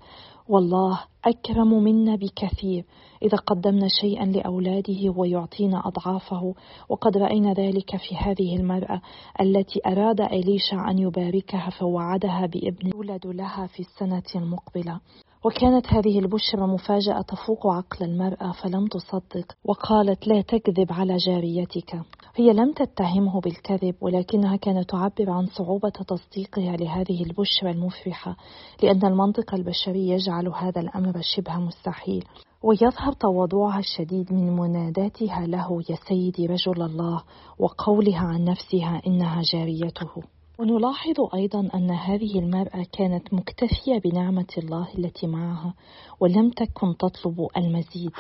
والله 0.49 1.01
أكرم 1.25 1.83
منا 1.83 2.16
بكثير. 2.16 2.85
إذا 3.23 3.37
قدمنا 3.37 3.88
شيئا 4.01 4.25
لأولاده 4.25 5.14
ويعطينا 5.16 5.83
أضعافه 5.87 6.55
وقد 6.88 7.16
رأينا 7.16 7.53
ذلك 7.53 7.97
في 7.97 8.16
هذه 8.16 8.57
المرأة 8.57 9.01
التي 9.40 9.81
أراد 9.87 10.21
إليشا 10.21 10.77
أن 10.90 10.99
يباركها 10.99 11.71
فوعدها 11.71 12.47
بابن 12.47 12.90
يولد 12.95 13.27
لها 13.27 13.66
في 13.66 13.81
السنة 13.81 14.42
المقبلة. 14.42 15.01
وكانت 15.45 15.87
هذه 15.87 16.18
البشرى 16.18 16.66
مفاجأة 16.66 17.21
تفوق 17.21 17.66
عقل 17.66 18.05
المرأة 18.05 18.53
فلم 18.53 18.87
تصدق 18.87 19.53
وقالت 19.64 20.27
لا 20.27 20.40
تكذب 20.40 20.92
على 20.92 21.16
جاريتك. 21.16 22.01
هي 22.37 22.53
لم 22.53 22.73
تتهمه 22.73 23.40
بالكذب 23.40 23.95
ولكنها 24.01 24.57
كانت 24.57 24.90
تعبر 24.90 25.31
عن 25.31 25.47
صعوبة 25.47 25.88
تصديقها 25.90 26.77
لهذه 26.77 27.23
البشرى 27.23 27.71
المفرحة 27.71 28.37
لأن 28.83 29.05
المنطق 29.05 29.55
البشري 29.55 30.09
يجعل 30.09 30.49
هذا 30.49 30.81
الأمر 30.81 31.21
شبه 31.37 31.57
مستحيل. 31.57 32.25
ويظهر 32.62 33.12
تواضعها 33.12 33.79
الشديد 33.79 34.33
من 34.33 34.57
مناداتها 34.57 35.47
له 35.47 35.83
يا 35.90 35.97
سيدي 36.09 36.47
رجل 36.47 36.83
الله 36.83 37.23
وقولها 37.59 38.21
عن 38.21 38.45
نفسها 38.45 39.03
إنها 39.07 39.42
جاريته. 39.42 40.23
ونلاحظ 40.59 41.16
أيضا 41.35 41.68
أن 41.75 41.90
هذه 41.90 42.38
المرأة 42.38 42.87
كانت 42.92 43.35
مكتفية 43.35 43.99
بنعمة 44.05 44.55
الله 44.59 44.88
التي 44.99 45.27
معها 45.27 45.75
ولم 46.21 46.51
تكن 46.51 46.97
تطلب 46.97 47.47
المزيد. 47.57 48.12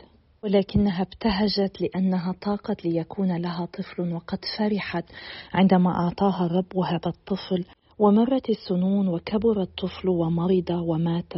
ولكنها 0.44 1.02
ابتهجت 1.02 1.80
لأنها 1.80 2.34
طاقت 2.42 2.84
ليكون 2.84 3.36
لها 3.36 3.66
طفل 3.66 4.12
وقد 4.12 4.38
فرحت 4.58 5.04
عندما 5.52 5.90
أعطاها 5.90 6.46
الرب 6.46 6.76
هذا 6.78 7.06
الطفل 7.06 7.64
ومرت 7.98 8.50
السنون 8.50 9.08
وكبر 9.08 9.62
الطفل 9.62 10.08
ومرض 10.08 10.70
ومات. 10.70 11.32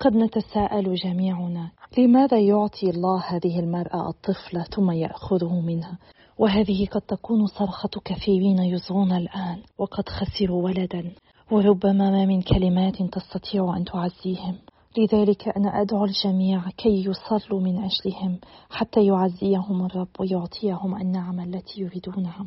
قد 0.00 0.16
نتساءل 0.16 0.94
جميعنا 0.94 1.70
لماذا 1.98 2.38
يعطي 2.38 2.90
الله 2.90 3.24
هذه 3.28 3.60
المرأة 3.60 4.08
الطفل 4.10 4.64
ثم 4.74 4.90
يأخذه 4.90 5.60
منها؟ 5.60 5.98
وهذه 6.38 6.86
قد 6.86 7.00
تكون 7.00 7.46
صرخة 7.46 7.90
كثيرين 8.04 8.58
يصغون 8.58 9.12
الآن 9.12 9.62
وقد 9.78 10.08
خسروا 10.08 10.64
ولدا. 10.64 11.12
وربما 11.50 12.10
ما 12.10 12.26
من 12.26 12.42
كلمات 12.42 13.02
تستطيع 13.02 13.76
أن 13.76 13.84
تعزيهم. 13.84 14.58
لذلك 14.96 15.48
أنا 15.48 15.82
أدعو 15.82 16.04
الجميع 16.04 16.70
كي 16.76 17.04
يصلوا 17.04 17.60
من 17.60 17.78
أجلهم 17.78 18.38
حتى 18.70 19.06
يعزيهم 19.06 19.84
الرب 19.86 20.08
ويعطيهم 20.20 20.96
النعمة 21.00 21.44
التي 21.44 21.80
يريدونها. 21.80 22.46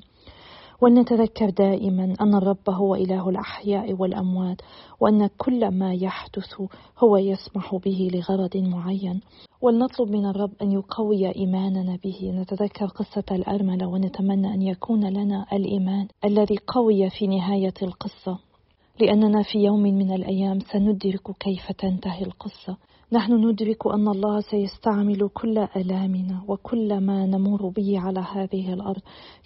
ولنتذكر 0.82 1.50
دائما 1.50 2.16
أن 2.22 2.36
الرب 2.36 2.70
هو 2.70 2.96
إله 2.96 3.30
الأحياء 3.30 3.94
والأموات 3.94 4.62
وأن 5.00 5.30
كل 5.38 5.68
ما 5.68 5.94
يحدث 5.94 6.62
هو 7.00 7.18
يسمح 7.18 7.76
به 7.76 8.10
لغرض 8.14 8.58
معين. 8.58 9.22
ولنطلب 9.62 10.10
من 10.10 10.26
الرب 10.26 10.52
أن 10.62 10.72
يقوي 10.72 11.36
إيماننا 11.36 11.98
به. 12.04 12.32
نتذكر 12.36 12.86
قصة 12.86 13.24
الأرملة 13.32 13.88
ونتمنى 13.88 14.54
أن 14.54 14.62
يكون 14.62 15.10
لنا 15.10 15.46
الإيمان 15.54 16.08
الذي 16.26 16.58
قوي 16.68 17.10
في 17.10 17.28
نهاية 17.28 17.74
القصة. 17.82 18.51
لأننا 19.00 19.44
في 19.44 19.60
يوم 19.60 19.82
من 19.82 20.14
الأيام 20.14 20.60
سندرك 20.60 21.32
كيف 21.40 21.72
تنتهي 21.72 22.22
القصة. 22.22 22.78
نحن 23.14 23.34
ندرك 23.34 23.88
أن 23.88 24.08
الله 24.08 24.40
سيستعمل 24.42 25.30
كل 25.34 25.58
ألامنا 25.58 26.44
وكل 26.48 27.00
ما 27.00 27.26
نمر 27.26 27.70
به 27.70 28.00
على 28.00 28.20
هذه 28.20 28.74
الأرض 28.74 29.02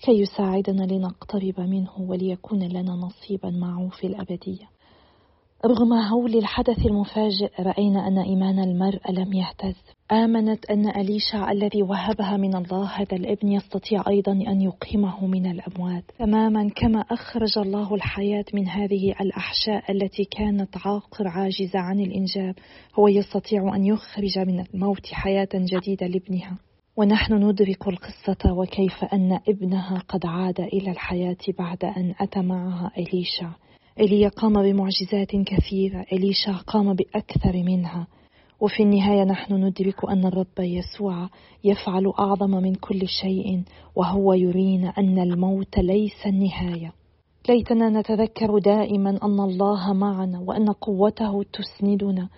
كي 0.06 0.12
يساعدنا 0.12 0.84
لنقترب 0.84 1.60
منه 1.60 1.92
وليكون 2.00 2.64
لنا 2.64 2.92
نصيبا 2.92 3.50
معه 3.50 3.90
في 3.90 4.08
الأبدية. 4.08 4.75
رغم 5.66 5.94
هول 5.94 6.36
الحدث 6.36 6.86
المفاجئ 6.86 7.50
رأينا 7.60 8.08
أن 8.08 8.18
إيمان 8.18 8.60
المرء 8.60 9.12
لم 9.12 9.34
يهتز. 9.34 9.76
آمنت 10.12 10.66
أن 10.66 10.88
أليشع 10.88 11.52
الذي 11.52 11.84
وهبها 11.84 12.38
من 12.38 12.56
الله 12.56 12.86
هذا 12.86 13.18
الابن 13.18 13.52
يستطيع 13.52 14.04
أيضا 14.08 14.32
أن 14.32 14.62
يقيمه 14.62 15.28
من 15.28 15.46
الأموات. 15.52 16.04
تماما 16.20 16.70
كما 16.76 17.00
أخرج 17.00 17.58
الله 17.58 17.96
الحياة 17.96 18.46
من 18.54 18.68
هذه 18.68 19.16
الأحشاء 19.22 19.92
التي 19.92 20.26
كانت 20.26 20.78
عاقر 20.86 21.28
عاجزة 21.28 21.80
عن 21.80 22.00
الإنجاب. 22.00 22.56
هو 23.00 23.08
يستطيع 23.08 23.76
أن 23.76 23.86
يخرج 23.86 24.40
من 24.40 24.66
الموت 24.74 25.06
حياة 25.12 25.50
جديدة 25.54 26.08
لابنها. 26.08 26.58
ونحن 26.98 27.34
ندرك 27.34 27.88
القصة 27.88 28.54
وكيف 28.54 29.04
أن 29.14 29.40
ابنها 29.50 30.04
قد 30.08 30.26
عاد 30.26 30.60
إلى 30.60 30.92
الحياة 30.92 31.38
بعد 31.60 31.86
أن 31.86 32.14
أتى 32.20 32.40
معها 32.40 32.92
إليشع. 32.98 33.50
إيليا 34.00 34.30
قام 34.30 34.54
بمعجزات 34.54 35.36
كثيرة 35.36 36.06
إليشا 36.14 36.52
قام 36.52 36.94
بأكثر 36.94 37.54
منها. 37.54 38.08
وفي 38.60 38.84
النهاية 38.84 39.24
نحن 39.24 39.54
ندرك 39.54 40.10
أن 40.10 40.26
الرب 40.26 40.60
يسوع 40.60 41.30
يفعل 41.64 42.14
أعظم 42.20 42.50
من 42.50 42.76
كل 42.76 43.08
شيء 43.08 43.64
وهو 43.96 44.34
يرينا 44.34 44.94
أن 44.98 45.20
الموت 45.20 45.80
ليس 45.80 46.26
النهاية. 46.26 46.94
ليتنا 47.50 47.90
نتذكر 47.90 48.60
دائما 48.60 49.10
أن 49.10 49.40
الله 49.40 49.94
معنا 49.94 50.40
وأن 50.40 50.70
قوته 50.70 51.44
تسندنا. 51.44 52.30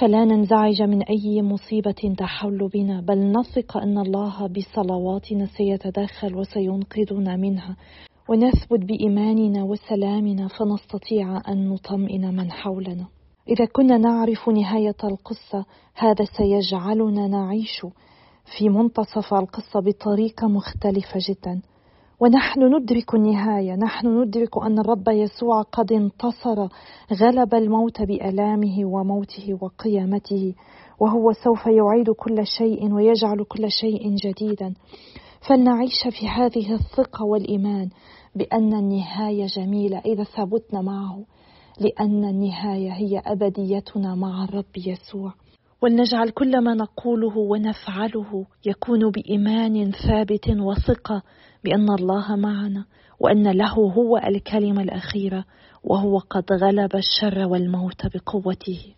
فلا 0.00 0.24
ننزعج 0.24 0.82
من 0.82 1.02
أي 1.02 1.42
مصيبة 1.42 2.14
تحل 2.18 2.68
بنا 2.74 3.00
بل 3.00 3.32
نثق 3.32 3.76
أن 3.76 3.98
الله 3.98 4.46
بصلواتنا 4.46 5.46
سيتدخل 5.46 6.34
وسينقذنا 6.34 7.36
منها. 7.36 7.76
ونثبت 8.28 8.80
بإيماننا 8.80 9.62
وسلامنا 9.62 10.48
فنستطيع 10.48 11.40
أن 11.48 11.68
نطمئن 11.68 12.36
من 12.36 12.50
حولنا. 12.52 13.06
إذا 13.48 13.64
كنا 13.64 13.98
نعرف 13.98 14.48
نهاية 14.48 14.96
القصة 15.04 15.64
هذا 15.94 16.24
سيجعلنا 16.36 17.28
نعيش 17.28 17.86
في 18.58 18.68
منتصف 18.68 19.34
القصة 19.34 19.80
بطريقة 19.80 20.48
مختلفة 20.48 21.18
جدا. 21.28 21.62
ونحن 22.20 22.76
ندرك 22.76 23.14
النهاية. 23.14 23.76
نحن 23.76 24.22
ندرك 24.22 24.62
أن 24.66 24.78
الرب 24.78 25.08
يسوع 25.08 25.62
قد 25.62 25.92
انتصر 25.92 26.68
غلب 27.12 27.54
الموت 27.54 28.02
بألامه 28.02 28.84
وموته 28.84 29.58
وقيامته 29.60 30.54
وهو 31.00 31.32
سوف 31.32 31.66
يعيد 31.66 32.10
كل 32.10 32.46
شيء 32.58 32.92
ويجعل 32.92 33.44
كل 33.44 33.70
شيء 33.70 34.14
جديدا. 34.14 34.74
فلنعيش 35.48 36.08
في 36.10 36.28
هذه 36.28 36.74
الثقة 36.74 37.24
والإيمان 37.24 37.88
بأن 38.34 38.74
النهاية 38.74 39.46
جميلة 39.46 39.98
إذا 39.98 40.24
ثبتنا 40.24 40.80
معه 40.80 41.24
لأن 41.80 42.24
النهاية 42.24 42.92
هي 42.92 43.22
أبديتنا 43.26 44.14
مع 44.14 44.44
الرب 44.44 44.76
يسوع. 44.76 45.34
ولنجعل 45.82 46.30
كل 46.30 46.64
ما 46.64 46.74
نقوله 46.74 47.38
ونفعله 47.38 48.46
يكون 48.66 49.10
بإيمان 49.10 49.92
ثابت 49.92 50.48
وثقة 50.48 51.22
بأن 51.64 51.90
الله 51.90 52.36
معنا 52.36 52.84
وأن 53.20 53.50
له 53.50 53.74
هو 53.74 54.16
الكلمة 54.16 54.82
الأخيرة 54.82 55.44
وهو 55.84 56.18
قد 56.18 56.52
غلب 56.52 56.96
الشر 56.96 57.46
والموت 57.46 58.06
بقوته. 58.14 58.94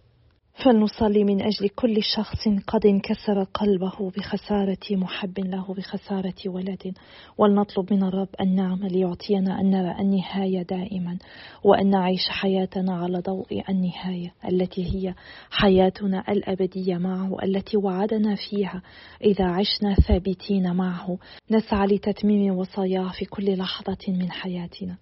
فلنصلي 0.54 1.24
من 1.24 1.42
أجل 1.42 1.68
كل 1.68 2.02
شخص 2.16 2.48
قد 2.66 2.86
انكسر 2.86 3.42
قلبه 3.42 4.10
بخسارة 4.16 4.78
محب 4.90 5.38
له 5.38 5.74
بخسارة 5.74 6.34
ولد. 6.46 6.92
ولنطلب 7.38 7.92
من 7.92 8.02
الرب 8.02 8.28
النعمة 8.40 8.88
ليعطينا 8.88 9.60
أن 9.60 9.70
نرى 9.70 10.00
النهاية 10.00 10.62
دائما 10.62 11.18
وأن 11.64 11.90
نعيش 11.90 12.28
حياتنا 12.28 12.96
على 12.96 13.18
ضوء 13.18 13.62
النهاية 13.68 14.34
التي 14.52 14.84
هي 14.94 15.14
حياتنا 15.50 16.24
الأبدية 16.28 16.96
معه 16.96 17.36
التي 17.42 17.76
وعدنا 17.76 18.34
فيها 18.34 18.82
إذا 19.24 19.44
عشنا 19.44 19.94
ثابتين 19.94 20.72
معه. 20.72 21.18
نسعى 21.50 21.86
لتتميم 21.86 22.58
وصاياه 22.58 23.12
في 23.18 23.24
كل 23.24 23.58
لحظة 23.58 23.98
من 24.08 24.30
حياتنا. 24.30 24.96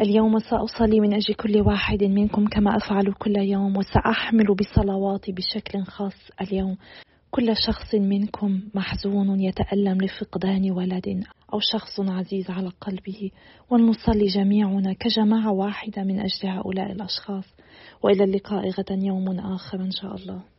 اليوم 0.00 0.38
سأصلي 0.38 1.00
من 1.00 1.14
أجل 1.14 1.34
كل 1.34 1.60
واحد 1.60 2.04
منكم 2.04 2.46
كما 2.46 2.76
أفعل 2.76 3.12
كل 3.12 3.36
يوم 3.36 3.76
وسأحمل 3.76 4.54
بصلواتي 4.54 5.32
بشكل 5.32 5.84
خاص 5.84 6.30
اليوم. 6.40 6.76
كل 7.30 7.56
شخص 7.66 7.94
منكم 7.94 8.60
محزون 8.74 9.40
يتألم 9.40 9.98
لفقدان 10.00 10.70
ولد 10.70 11.24
أو 11.52 11.58
شخص 11.60 12.00
عزيز 12.00 12.50
على 12.50 12.68
قلبه. 12.80 13.30
ولنصلي 13.70 14.26
جميعنا 14.26 14.92
كجماعة 14.92 15.52
واحدة 15.52 16.02
من 16.02 16.20
أجل 16.20 16.48
هؤلاء 16.48 16.92
الأشخاص. 16.92 17.44
وإلى 18.02 18.24
اللقاء 18.24 18.68
غدا 18.68 18.98
يوم 19.02 19.40
آخر 19.40 19.80
إن 19.80 19.90
شاء 19.90 20.14
الله. 20.14 20.53